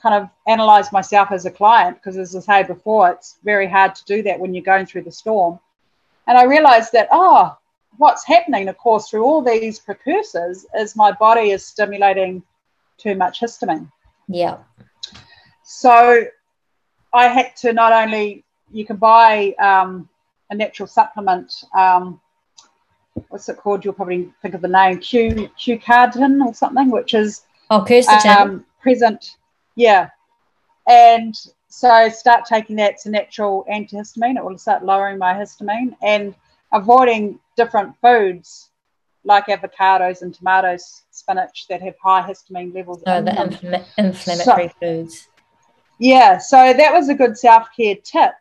[0.00, 3.94] kind of analyzed myself as a client because as I say before, it's very hard
[3.96, 5.58] to do that when you're going through the storm.
[6.26, 7.56] And I realized that, oh,
[7.98, 12.42] what's happening, of course, through all these precursors is my body is stimulating
[12.96, 13.90] too much histamine.
[14.28, 14.58] Yeah.
[15.64, 16.24] So
[17.12, 20.08] I had to not only you can buy um,
[20.50, 21.64] a natural supplement.
[21.76, 22.20] Um,
[23.28, 23.84] what's it called?
[23.84, 28.36] You'll probably think of the name Q Q Cardin or something, which is oh, quercetin.
[28.36, 29.36] Um, present,
[29.76, 30.10] yeah.
[30.88, 31.34] And
[31.68, 32.92] so start taking that.
[32.92, 34.36] It's a natural antihistamine.
[34.36, 36.34] It will start lowering my histamine and
[36.72, 38.70] avoiding different foods
[39.24, 43.02] like avocados and tomatoes, spinach that have high histamine levels.
[43.06, 45.28] Oh, the infl- inflammatory so, foods.
[46.00, 48.32] Yeah, so that was a good self care tip.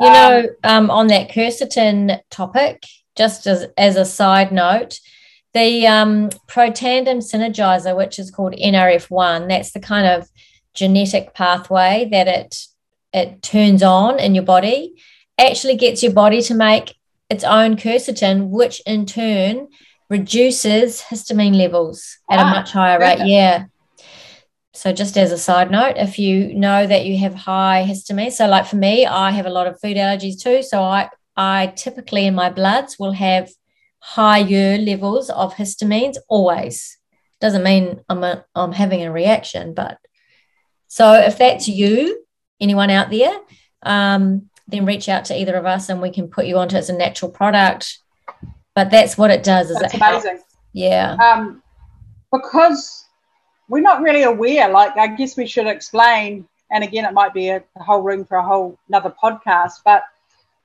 [0.00, 2.82] You um, know, um, on that quercetin topic,
[3.16, 4.98] just as, as a side note,
[5.52, 10.28] the um, Protandim Synergizer, which is called NRF1, that's the kind of
[10.74, 12.56] genetic pathway that it
[13.12, 14.94] it turns on in your body
[15.38, 16.94] actually gets your body to make
[17.30, 19.68] its own quercetin, which in turn
[20.10, 23.26] reduces histamine levels at ah, a much higher rate.
[23.26, 23.64] Yeah.
[24.78, 28.46] So, just as a side note, if you know that you have high histamine, so
[28.46, 30.62] like for me, I have a lot of food allergies too.
[30.62, 33.50] So, I, I typically in my bloods will have
[33.98, 36.96] higher levels of histamines always.
[37.40, 39.98] Doesn't mean I'm, a, I'm having a reaction, but
[40.86, 42.24] so if that's you,
[42.60, 43.36] anyone out there,
[43.82, 46.78] um, then reach out to either of us and we can put you onto it
[46.78, 47.98] as a natural product.
[48.76, 49.70] But that's what it does.
[49.70, 50.36] Is that's it amazing?
[50.36, 50.56] Helps.
[50.72, 51.16] Yeah.
[51.16, 51.64] Um,
[52.30, 53.07] because
[53.68, 54.68] we're not really aware.
[54.68, 56.46] Like I guess we should explain.
[56.70, 59.80] And again, it might be a, a whole room for a whole another podcast.
[59.84, 60.04] But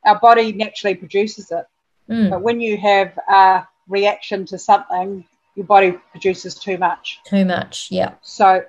[0.06, 1.66] our body naturally produces it.
[2.10, 2.30] Mm.
[2.30, 5.26] But when you have a reaction to something,
[5.56, 7.20] your body produces too much.
[7.26, 8.14] Too much, yeah.
[8.22, 8.66] So,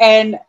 [0.00, 0.40] and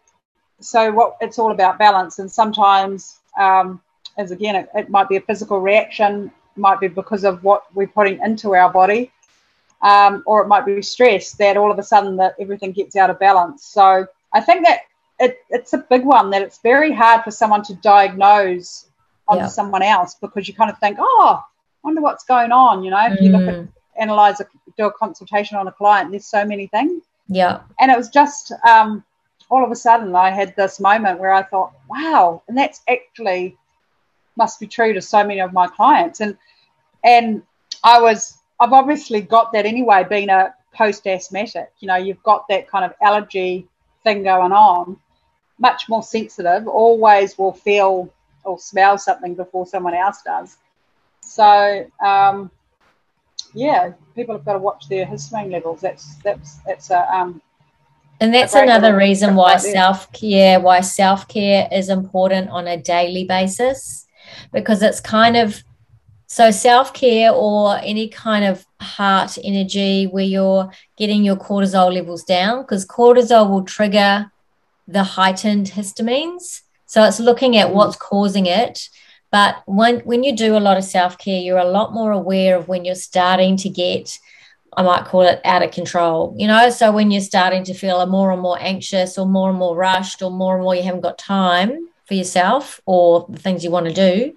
[0.60, 2.20] so what it's all about balance.
[2.20, 3.82] And sometimes um,
[4.18, 7.88] as again, it, it might be a physical reaction, might be because of what we're
[7.88, 9.12] putting into our body,
[9.82, 13.10] um, or it might be stress that all of a sudden that everything gets out
[13.10, 13.66] of balance.
[13.66, 14.82] So I think that
[15.20, 18.88] it, it's a big one that it's very hard for someone to diagnose
[19.28, 19.48] onto yeah.
[19.48, 21.44] someone else because you kind of think, oh, I
[21.84, 22.84] wonder what's going on.
[22.84, 23.22] You know, if mm.
[23.24, 23.70] you look at mm.
[24.00, 24.48] analyze a,
[24.78, 27.04] do a consultation on a client, there's so many things.
[27.28, 27.62] Yeah.
[27.80, 29.04] And it was just um,
[29.50, 33.58] all of a sudden I had this moment where I thought, wow, and that's actually
[34.38, 36.20] must be true to so many of my clients.
[36.20, 36.38] And
[37.04, 37.44] and
[37.84, 41.72] I was I've obviously got that anyway, being a post asthmatic.
[41.80, 43.68] You know, you've got that kind of allergy
[44.04, 44.98] thing going on,
[45.60, 48.12] much more sensitive, always will feel
[48.44, 50.58] or smell something before someone else does.
[51.22, 52.50] So um,
[53.54, 55.82] yeah, people have got to watch their histamine levels.
[55.82, 57.42] That's that's that's a um,
[58.20, 63.26] and that's another reason why self care why self care is important on a daily
[63.26, 64.08] basis
[64.52, 65.64] because it's kind of
[66.28, 72.24] so self care or any kind of heart energy where you're getting your cortisol levels
[72.24, 74.32] down because cortisol will trigger
[74.88, 76.62] the heightened histamines.
[76.86, 77.74] So it's looking at mm.
[77.74, 78.90] what's causing it.
[79.32, 82.58] But when when you do a lot of self care, you're a lot more aware
[82.58, 84.20] of when you're starting to get
[84.76, 86.70] I might call it out of control, you know.
[86.70, 90.22] So when you're starting to feel more and more anxious or more and more rushed
[90.22, 93.86] or more and more you haven't got time, for yourself or the things you want
[93.88, 94.36] to do,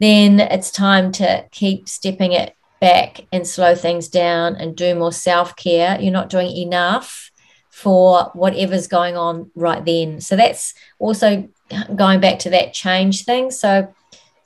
[0.00, 5.12] then it's time to keep stepping it back and slow things down and do more
[5.12, 5.98] self care.
[6.00, 7.30] You're not doing enough
[7.70, 10.20] for whatever's going on right then.
[10.20, 11.48] So that's also
[11.94, 13.50] going back to that change thing.
[13.50, 13.92] So,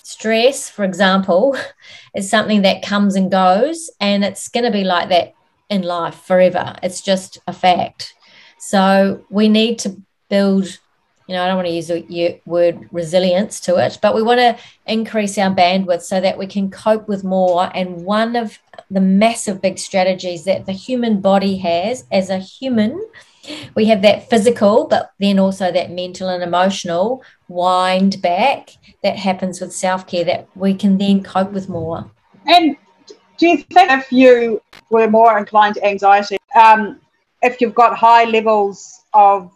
[0.03, 1.57] stress, for example,
[2.15, 5.35] is something that comes and goes, and it's going to be like that
[5.69, 6.75] in life forever.
[6.83, 8.15] It's just a fact.
[8.59, 10.79] So, we need to build
[11.31, 14.41] you know, I don't want to use the word resilience to it, but we want
[14.41, 17.71] to increase our bandwidth so that we can cope with more.
[17.73, 18.59] And one of
[18.91, 23.01] the massive big strategies that the human body has as a human,
[23.77, 28.71] we have that physical, but then also that mental and emotional wind back
[29.05, 32.11] that happens with self care that we can then cope with more.
[32.49, 32.77] And
[33.39, 34.61] do you think if you
[34.91, 37.01] were more inclined to anxiety, um,
[37.41, 39.53] if you've got high levels of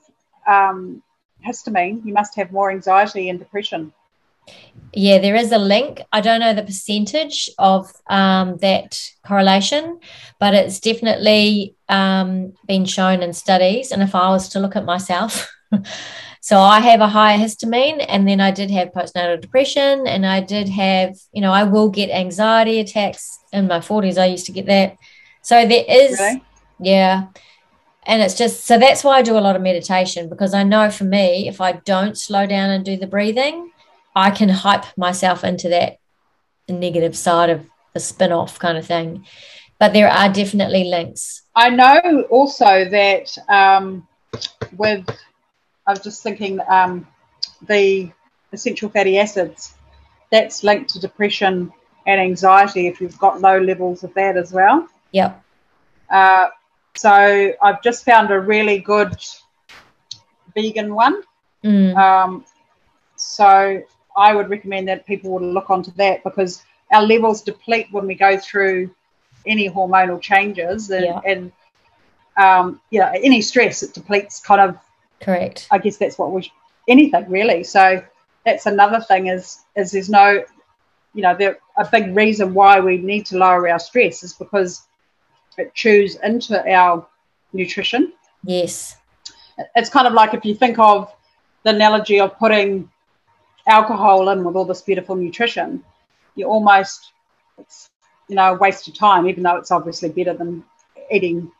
[0.47, 1.03] um,
[1.47, 3.93] histamine, you must have more anxiety and depression.
[4.93, 6.03] Yeah, there is a link.
[6.13, 9.99] I don't know the percentage of um, that correlation,
[10.39, 13.91] but it's definitely um, been shown in studies.
[13.91, 15.51] And if I was to look at myself,
[16.41, 20.41] so I have a higher histamine, and then I did have postnatal depression, and I
[20.41, 24.19] did have, you know, I will get anxiety attacks in my 40s.
[24.19, 24.97] I used to get that.
[25.43, 26.43] So there is, really?
[26.79, 27.27] yeah
[28.07, 30.91] and it's just so that's why I do a lot of meditation because I know
[30.91, 33.71] for me, if I don't slow down and do the breathing,
[34.15, 35.99] I can hype myself into that
[36.69, 39.25] negative side of the spin off kind of thing.
[39.79, 41.43] But there are definitely links.
[41.55, 44.07] I know also that um,
[44.77, 45.05] with,
[45.87, 47.07] I was just thinking, um,
[47.67, 48.11] the
[48.53, 49.75] essential fatty acids,
[50.31, 51.73] that's linked to depression
[52.07, 54.89] and anxiety if you've got low levels of that as well.
[55.13, 55.43] Yep.
[56.11, 56.49] Uh,
[56.97, 59.17] so I've just found a really good
[60.55, 61.23] vegan one.
[61.63, 61.97] Mm.
[61.97, 62.45] Um,
[63.17, 63.83] so
[64.17, 68.15] I would recommend that people would look onto that because our levels deplete when we
[68.15, 68.95] go through
[69.47, 71.21] any hormonal changes and, yeah.
[71.27, 71.53] and
[72.37, 74.79] um, yeah, any stress it depletes kind of.
[75.21, 75.69] Correct.
[75.71, 76.51] I guess that's what we
[76.87, 77.65] anything really.
[77.65, 78.05] So
[78.45, 80.45] that's another thing is is there's no,
[81.15, 84.83] you know, there a big reason why we need to lower our stress is because
[85.59, 87.07] it chews into our
[87.53, 88.13] nutrition.
[88.45, 88.97] Yes.
[89.77, 91.13] it's kind of like if you think of
[91.63, 92.91] the analogy of putting
[93.67, 95.83] alcohol in with all this beautiful nutrition,
[96.35, 97.13] you almost
[97.59, 97.89] it's
[98.29, 100.65] you know a waste of time, even though it's obviously better than
[101.11, 101.51] eating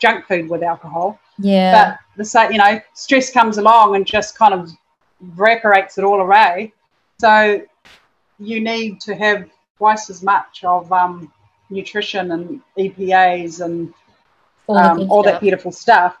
[0.00, 1.18] junk food with alcohol.
[1.38, 1.72] Yeah.
[1.72, 4.70] But the same, you know, stress comes along and just kind of
[5.22, 6.72] evaporates it all away.
[7.18, 7.62] So
[8.38, 11.32] you need to have twice as much of um,
[11.70, 13.94] nutrition and EPAs and
[14.66, 16.16] all, um, all that beautiful stuff.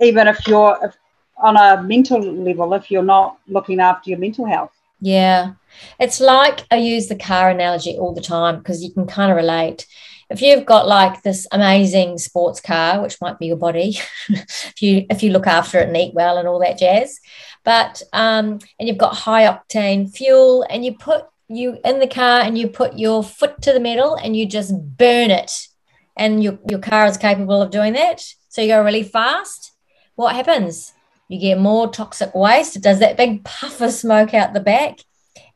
[0.00, 0.96] Even if you're if,
[1.36, 4.72] on a mental level, if you're not looking after your mental health.
[5.00, 5.54] Yeah.
[5.98, 9.36] It's like I use the car analogy all the time because you can kind of
[9.36, 9.86] relate.
[10.30, 15.04] If you've got like this amazing sports car, which might be your body, if you
[15.10, 17.20] if you look after it and eat well and all that jazz,
[17.64, 21.26] but um, and you've got high octane fuel and you put
[21.56, 24.72] you in the car and you put your foot to the metal and you just
[24.96, 25.52] burn it,
[26.16, 28.24] and your your car is capable of doing that.
[28.48, 29.72] So you go really fast.
[30.14, 30.92] What happens?
[31.28, 32.76] You get more toxic waste.
[32.76, 34.98] It does that big puff of smoke out the back,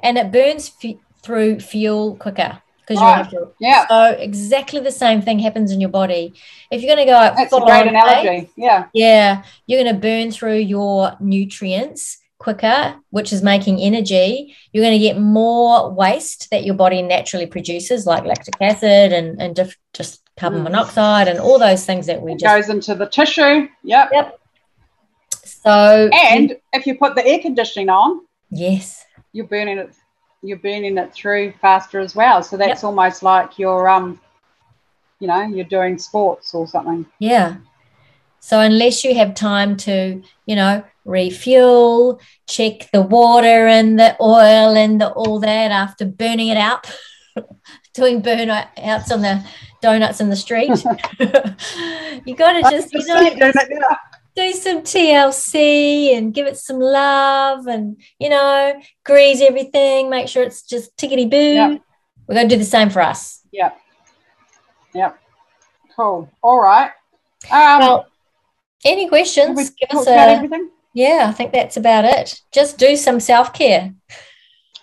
[0.00, 3.16] and it burns f- through fuel quicker because you Right.
[3.16, 3.38] have to.
[3.38, 6.34] Oh, yeah, So exactly the same thing happens in your body.
[6.70, 8.50] If you're going to go out that's a great analogy.
[8.56, 14.54] Yeah, yeah, you're going to burn through your nutrients quicker, which is making energy.
[14.72, 19.40] You're going to get more waste that your body naturally produces, like lactic acid and,
[19.40, 20.64] and diff- just carbon Mm.
[20.64, 22.54] monoxide and all those things that we it just.
[22.54, 23.68] goes into the tissue.
[23.84, 24.10] Yep.
[24.12, 24.40] Yep.
[25.44, 28.20] So, And if you put the air conditioning on,
[28.50, 29.94] yes, you're burning it.
[30.42, 32.42] You're burning it through faster as well.
[32.42, 34.20] So that's almost like you're um,
[35.18, 37.06] you know, you're doing sports or something.
[37.18, 37.56] Yeah.
[38.46, 44.76] So unless you have time to, you know, refuel, check the water and the oil
[44.76, 46.88] and the, all that after burning it out,
[47.92, 49.44] doing burnouts on the
[49.82, 50.68] donuts in the street,
[52.24, 53.58] you got to just, you know,
[54.36, 60.44] do some TLC and give it some love and, you know, grease everything, make sure
[60.44, 61.36] it's just tickety boo.
[61.36, 61.78] Yeah.
[62.28, 63.40] We're going to do the same for us.
[63.50, 63.76] Yep.
[64.94, 65.18] Yep.
[65.96, 66.30] Cool.
[66.44, 66.92] All right.
[67.50, 68.06] Um, Well,
[68.86, 69.56] any have questions?
[69.56, 70.10] we Give us a.
[70.12, 70.70] everything?
[70.94, 72.40] Yeah, I think that's about it.
[72.52, 73.94] Just do some self care.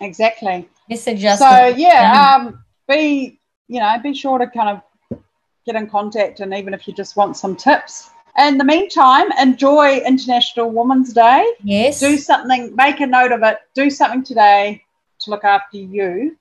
[0.00, 0.68] Exactly.
[0.88, 1.38] Message us.
[1.38, 4.80] so yeah, um, be you know, be sure to kind
[5.10, 5.18] of
[5.66, 8.10] get in contact, and even if you just want some tips.
[8.36, 11.46] In the meantime, enjoy International Women's Day.
[11.62, 12.00] yes.
[12.00, 12.74] Do something.
[12.74, 13.58] Make a note of it.
[13.74, 14.82] Do something today
[15.20, 16.36] to look after you.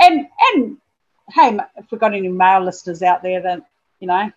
[0.00, 0.76] And and
[1.32, 3.64] hey, if we've got any male listeners out there, then
[4.00, 4.30] you know,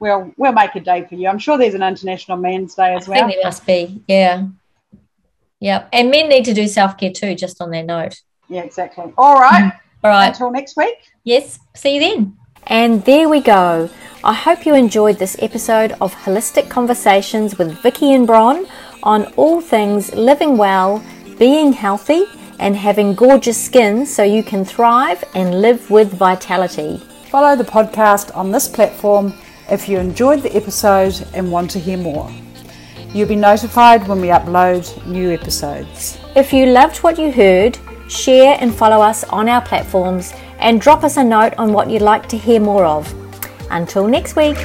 [0.00, 1.28] we'll we'll make a day for you.
[1.28, 3.28] I'm sure there's an International Men's Day I as think well.
[3.28, 4.02] there must be.
[4.08, 4.46] Yeah.
[5.60, 5.88] Yep.
[5.92, 8.20] And men need to do self care too, just on that note.
[8.48, 9.12] Yeah, exactly.
[9.18, 9.72] All right.
[9.72, 9.80] Mm.
[10.04, 10.28] All right.
[10.28, 10.96] Until next week.
[11.24, 11.58] Yes.
[11.74, 12.36] See you then.
[12.66, 13.90] And there we go.
[14.24, 18.66] I hope you enjoyed this episode of Holistic Conversations with Vicky and Bron
[19.02, 21.04] on all things living well,
[21.38, 22.24] being healthy,
[22.58, 26.98] and having gorgeous skin so you can thrive and live with vitality.
[27.30, 29.32] Follow the podcast on this platform
[29.70, 32.30] if you enjoyed the episode and want to hear more.
[33.12, 36.18] You'll be notified when we upload new episodes.
[36.36, 41.04] If you loved what you heard, share and follow us on our platforms and drop
[41.04, 43.12] us a note on what you'd like to hear more of.
[43.70, 44.56] Until next week.